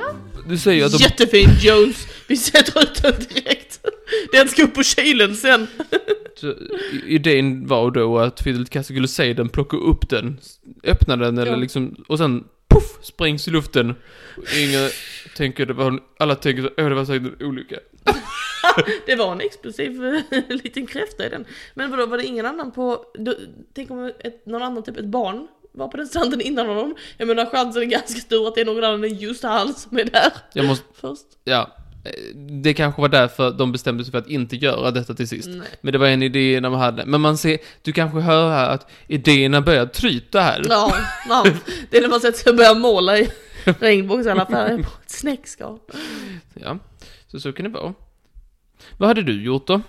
[0.49, 2.07] du säger att de Jättefin Jones!
[2.27, 3.81] Vi sätter ut den direkt.
[4.33, 5.67] Den ska upp på kylen sen.
[7.07, 10.39] Idén var då att Fidel Castro skulle se den, plocka upp den,
[10.85, 11.57] öppna den eller Ja.
[11.57, 13.95] liksom, och sen puff, sprängs i luften.
[14.59, 14.91] Ingen
[15.37, 17.77] tänker det var, alla tänker åh det var säkert en olycka.
[19.07, 21.45] Det var en explosiv eh, liten kräfta i den.
[21.75, 23.05] Men vadå, var det ingen annan på...
[23.19, 23.35] Då,
[23.75, 26.95] tänk om ett, någon annan, typ ett barn, var på den stranden innan honom.
[27.19, 29.99] Jag menar chansen är ganska stor att det är någon annan än just han som
[29.99, 31.25] är där Jag måste, först.
[31.45, 31.71] ja.
[32.05, 35.49] eh, Det kanske var därför de bestämde sig för att inte göra detta till sist.
[35.49, 35.69] Nej.
[35.81, 37.07] Men det var en idé de hade.
[37.07, 40.63] Men man ser, du kanske hör här att idéerna börjar tryta här.
[40.69, 40.97] Ja,
[41.29, 41.47] ja,
[41.91, 43.31] det är när man sätter sig och börjar måla i
[43.81, 45.79] regnbågsallaffärer på ett snäckskal.
[46.55, 46.79] Ja,
[47.27, 47.95] så så kan det vara.
[48.99, 49.81] Vad hade du gjort då?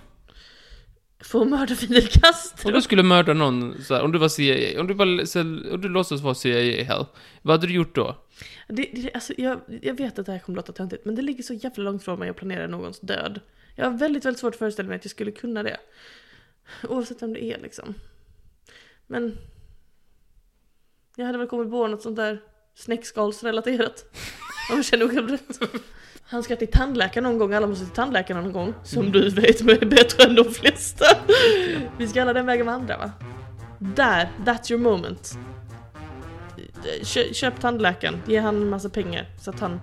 [1.19, 2.67] För att mörda Fidel Castro.
[2.67, 5.05] Om du skulle mörda någon, så här, om du var CIA, om du, var,
[5.73, 7.05] om du låtsas vara CIA här,
[7.41, 8.17] vad hade du gjort då?
[8.67, 11.43] Det, det, alltså, jag, jag vet att det här kommer låta töntigt, men det ligger
[11.43, 13.39] så jävla långt från mig att planera någons död.
[13.75, 15.77] Jag har väldigt, väldigt svårt att föreställa mig att jag skulle kunna det.
[16.89, 17.93] Oavsett vem det är liksom.
[19.07, 19.37] Men...
[21.15, 22.41] Jag hade väl kommit på något sånt där
[22.75, 24.05] snäckskalsrelaterat.
[24.71, 25.59] Om jag känner själv rätt.
[26.25, 28.73] Han ska till tandläkaren någon gång, alla måste till tandläkaren någon gång.
[28.83, 31.05] Som du vet är bättre än de flesta.
[31.97, 33.11] Vi ska alla den vägen vandra va?
[33.79, 35.37] Där, that's your moment.
[37.03, 39.79] Kö, köp tandläkaren, ge han en massa pengar så att han...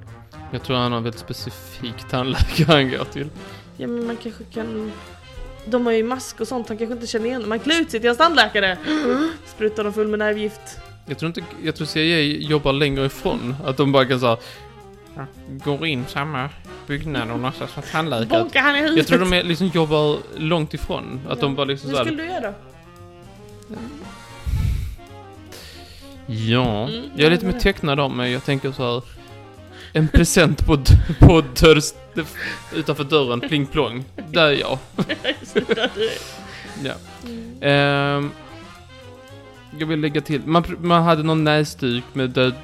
[0.53, 3.28] Jag tror han har en väldigt specifik tandläkare han går till.
[3.76, 4.93] Ja men man kanske kan...
[5.66, 8.01] De har ju mask och sånt, han kanske inte känner igen Man klär ut sig
[8.01, 8.78] till hans tandläkare!
[9.47, 10.80] Sprutar dem full med nervgift.
[11.11, 13.56] Jag tror inte, jag tror CIA jobbar längre ifrån.
[13.64, 14.38] Att de bara kan ja,
[15.64, 16.48] går in samma
[16.86, 18.40] byggnad och någonstans som tandläkare.
[18.42, 18.96] Bonkar han i huvudet!
[18.98, 21.20] Jag tror de är, liksom jobbar långt ifrån.
[21.28, 21.42] Att Ja.
[21.42, 22.54] de bara liksom Hur såhär, skulle du göra?
[26.26, 26.88] ja.
[26.88, 28.32] Mm, Jag är lite mer tecknad av mig.
[28.32, 29.02] Jag tänker så här.
[29.92, 30.78] En present på,
[31.20, 31.84] på dörrs,
[32.74, 34.04] utanför dörren, pling plong.
[34.30, 34.78] Där är jag.
[36.84, 36.92] Ja.
[37.24, 37.62] Mm.
[37.62, 38.30] Ehm,
[39.80, 42.54] jag vill lägga till, man, man hade någon näsduk med död,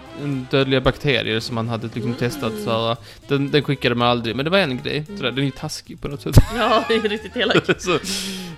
[0.51, 2.15] dödliga bakterier som man hade liksom Mm.
[2.19, 2.97] testat så här,
[3.29, 4.97] den, den skickade man aldrig, men det var en grej.
[5.09, 5.17] Mm.
[5.17, 6.37] Sådär, den är ju taskig på något sätt.
[6.57, 7.83] Ja, det är riktigt elakt.
[7.83, 7.99] så,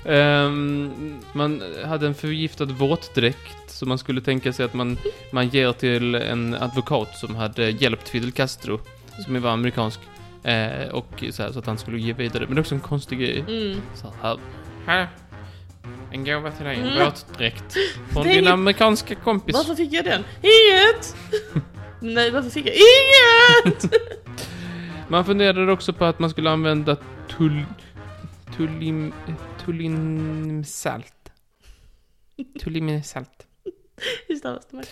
[0.04, 0.90] ehm,
[1.32, 4.98] man hade en förgiftad våtdräkt som man skulle tänka sig att man,
[5.32, 8.80] man ger till en advokat som hade hjälpt Fidel Castro,
[9.24, 10.00] som var amerikansk.
[10.42, 12.44] Eh, och så, här, så att han skulle ge vidare.
[12.46, 13.44] Men det är också en konstig grej.
[13.48, 13.80] Mm.
[13.94, 14.38] Så här,
[14.86, 15.09] här.
[16.12, 17.04] En gåva till dig, en Mm.
[17.04, 17.74] våtdräkt.
[18.12, 19.54] Från din inget- amerikanska kompis.
[19.54, 20.24] Varför fick jag den?
[20.42, 21.16] Inget!
[22.00, 23.84] Nej, varför fick jag inget?
[25.09, 26.96] Man funderade också på att man skulle använda
[27.36, 27.64] tull...
[28.56, 29.12] Tullim...
[29.64, 31.14] Tullimsalt.
[32.61, 33.46] Tullimsalt.
[34.28, 34.82] Hur stavas det?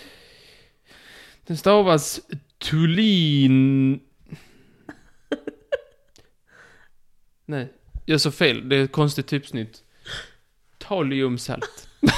[1.46, 2.20] Den stavas
[2.58, 3.94] tullin...
[7.46, 7.72] Nej,
[8.04, 8.68] jag sa fel.
[8.68, 9.82] Det är ett konstigt typsnitt.
[10.88, 11.88] Taliumsalt.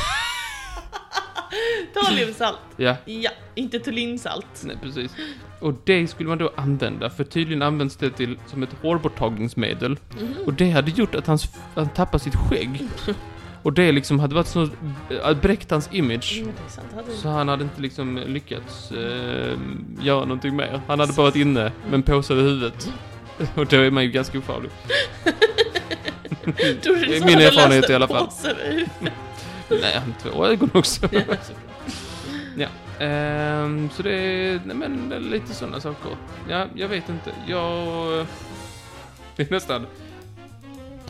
[1.94, 2.58] Taliumsalt.
[2.76, 4.62] Ja, Ja, inte tullinsalt.
[4.64, 5.14] nej precis.
[5.60, 9.96] Och det skulle man då använda, för tydligen används det till som ett hårborttagningsmedel.
[10.46, 11.44] Och det hade gjort att hans,
[11.74, 12.82] han tappade sitt skägg.
[13.62, 14.62] Och det liksom hade varit så,
[15.24, 16.38] äh, bräckt hans image.
[16.42, 16.86] Mm, sant.
[17.22, 19.58] Så han hade inte liksom lyckats eh,
[20.00, 20.80] göra någonting mer.
[20.86, 22.92] Han hade bara varit inne med en påse över huvudet.
[23.54, 24.70] Och då är man ju ganska ofarlig.
[26.82, 28.28] Tror du Det är min erfarenhet i alla fall.
[29.68, 31.08] Nej, han har två ögon också.
[32.56, 32.68] Ja.
[33.04, 36.10] Ehm, så det är, nej men lite sådana saker.
[36.48, 37.32] Ja, jag vet inte.
[37.46, 38.26] Jag...
[39.36, 39.86] Det är nästan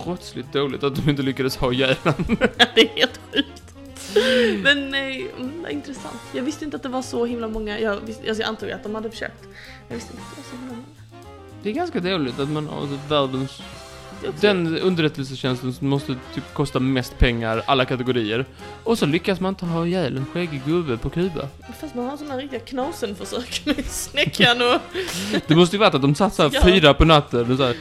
[0.04, 2.36] brottsligt dåligt att de inte lyckades ha ihjäl honom.
[2.74, 3.74] det är helt sjukt.
[4.62, 6.20] Men nej, mm, vad intressant.
[6.32, 7.80] Jag visste inte att det var så himla många.
[7.80, 9.44] Jag, visste, alltså jag antog att de hade försökt.
[9.88, 10.84] Jag visste inte att det var så himla många.
[11.62, 13.62] Det är ganska dåligt att man har världens...
[14.40, 18.44] Den underrättelsetjänsten som måste typ kosta mest pengar, alla kategorier.
[18.84, 21.48] Och så lyckas man inte ha ihjäl en skäggig gubbe på Kuba.
[21.80, 24.80] Fast man har såna riktiga knasenförsök med snäckan och...
[25.46, 26.60] Det måste ju varit att de satt såhär Ja.
[26.64, 27.74] fyra på natten och såhär,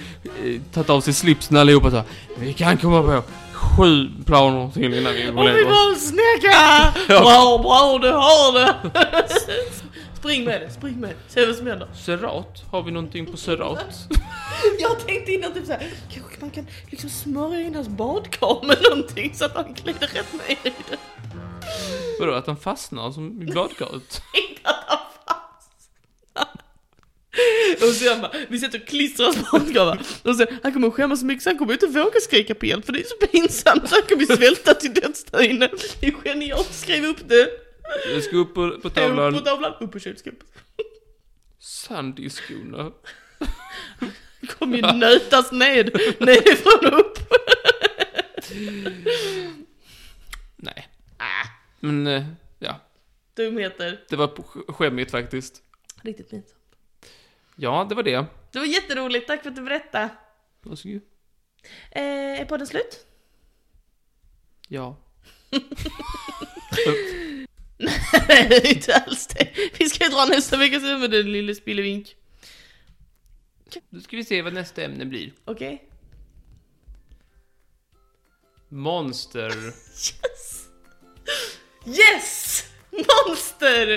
[0.45, 2.05] eh, tagit av sig slipsen allihopa såhär.
[2.35, 3.23] Vi kan komma på
[3.53, 6.93] sju planer till innan vi går Och vi var snäcka!
[7.07, 8.75] Bra, bra, du har det!
[10.17, 11.15] spring med det, spring med det.
[11.33, 11.87] Se vad som händer.
[12.05, 14.07] Serat, har vi någonting på Serat?
[14.79, 19.33] Jag tänkte innan typ såhär, kanske man kan liksom smörja in hans badkar med någonting
[19.33, 20.97] så att han glider rätt ner i det.
[22.19, 24.21] Vadå, att han fastnar som i badkaret?
[24.49, 26.47] Inte att han fastnar.
[27.87, 30.01] Och sen bara, vi sätter och klistrar hans badkar.
[30.23, 32.65] Och sen, han kommer att skämmas så mycket så han kommer inte våga skrika på
[32.65, 35.69] hjälp för det är så pinsamt så han kommer svälta till döds där inne.
[35.99, 37.66] Det är genialt, skriv upp det.
[38.13, 39.43] Jag ska upp på, på Upp på tavlan.
[39.43, 40.45] tavlan, upp på kylskåpet.
[41.59, 42.91] Sand i skorna.
[44.59, 45.85] kommer ju nötas ned,
[46.19, 47.17] nerifrån och upp.
[50.55, 50.87] Nej.
[51.79, 52.25] Men, eh,
[52.59, 52.79] ja.
[53.33, 54.03] Dumheter.
[54.09, 55.61] Det var sk- skämmigt faktiskt.
[56.01, 56.53] Riktigt pinsamt.
[57.55, 58.25] Ja, det var det.
[58.51, 60.09] Det var jätteroligt, tack för att du berättade.
[60.61, 61.01] Varsågod.
[61.91, 63.05] Eh, är podden slut?
[64.67, 64.97] Ja.
[67.77, 69.47] Nej, inte alls det.
[69.79, 72.15] Vi ska ju dra nästa veckas ämne, den lille spillevink.
[73.89, 75.33] Då ska vi se vad nästa ämne blir.
[75.45, 75.83] Okej?
[78.69, 79.51] Monster.
[79.51, 80.67] Yes!
[81.85, 82.63] Yes!
[82.91, 83.87] Monster!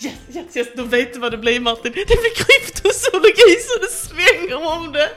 [0.00, 1.92] Yes, yes, yes, då vet du vad det blir Martin.
[1.92, 5.10] Det blir kryptozoologi så det svänger om det.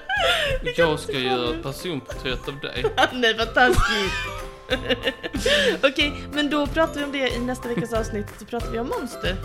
[0.77, 2.85] Jag ska göra ett personporträtt av dig.
[3.13, 4.48] Nej, vad taskigt.
[5.83, 8.27] Okej, men då pratar vi om det i nästa veckas avsnitt.
[8.39, 9.35] Så pratar vi om monster.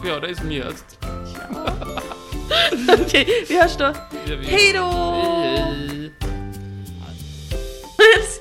[0.00, 0.98] Får jag dig som gäst?
[1.00, 1.72] Ja.
[3.00, 3.94] Okej, vi hörs då.
[4.26, 4.46] Vi.
[4.46, 4.82] Hej då!
[4.82, 6.12] Hej.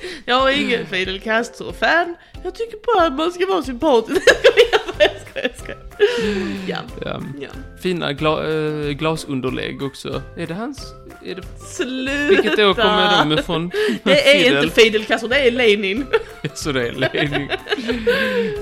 [0.25, 2.15] Jag är ingen Fidel Castro-fan.
[2.43, 4.21] Jag tycker bara att man ska vara sympatisk.
[5.31, 5.77] Skojar, jag skojar.
[6.67, 7.21] Ja, Ja.
[7.41, 7.49] ja.
[7.81, 10.21] Fina gla, äh, glasunderlägg också.
[10.37, 10.93] Är det hans?
[11.25, 11.41] Är det,
[11.75, 12.13] Sluta!
[12.29, 13.69] vilket år kommer de ifrån?
[14.03, 14.63] Det är Fidel?
[14.63, 16.05] inte Fidel Castro, det är Lenin.
[16.53, 17.47] Så det är Lenin.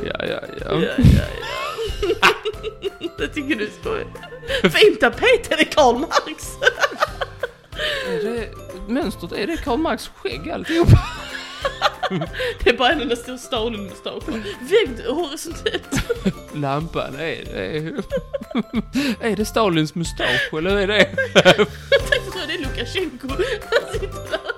[0.05, 0.41] Ja, ja, ja.
[0.65, 2.27] Ja, ja, ja.
[3.19, 4.05] Jag tycker du är skoj.
[4.71, 6.47] Fin tapet är det Karl Marx.
[8.07, 8.47] Är det,
[8.87, 10.87] mönstret, är det Karl Marx skägg alltihop?
[12.63, 14.23] Det är bara en enda stor Stalin-mustasch.
[14.61, 15.87] Vägd horisontellt.
[16.55, 18.03] Lampan, är det...
[19.21, 21.15] Är det Stalins mustasch eller är det...
[21.33, 21.55] Jag
[22.09, 23.27] tänkte jag det är Lukasjenko.
[23.27, 24.48] Han sitter där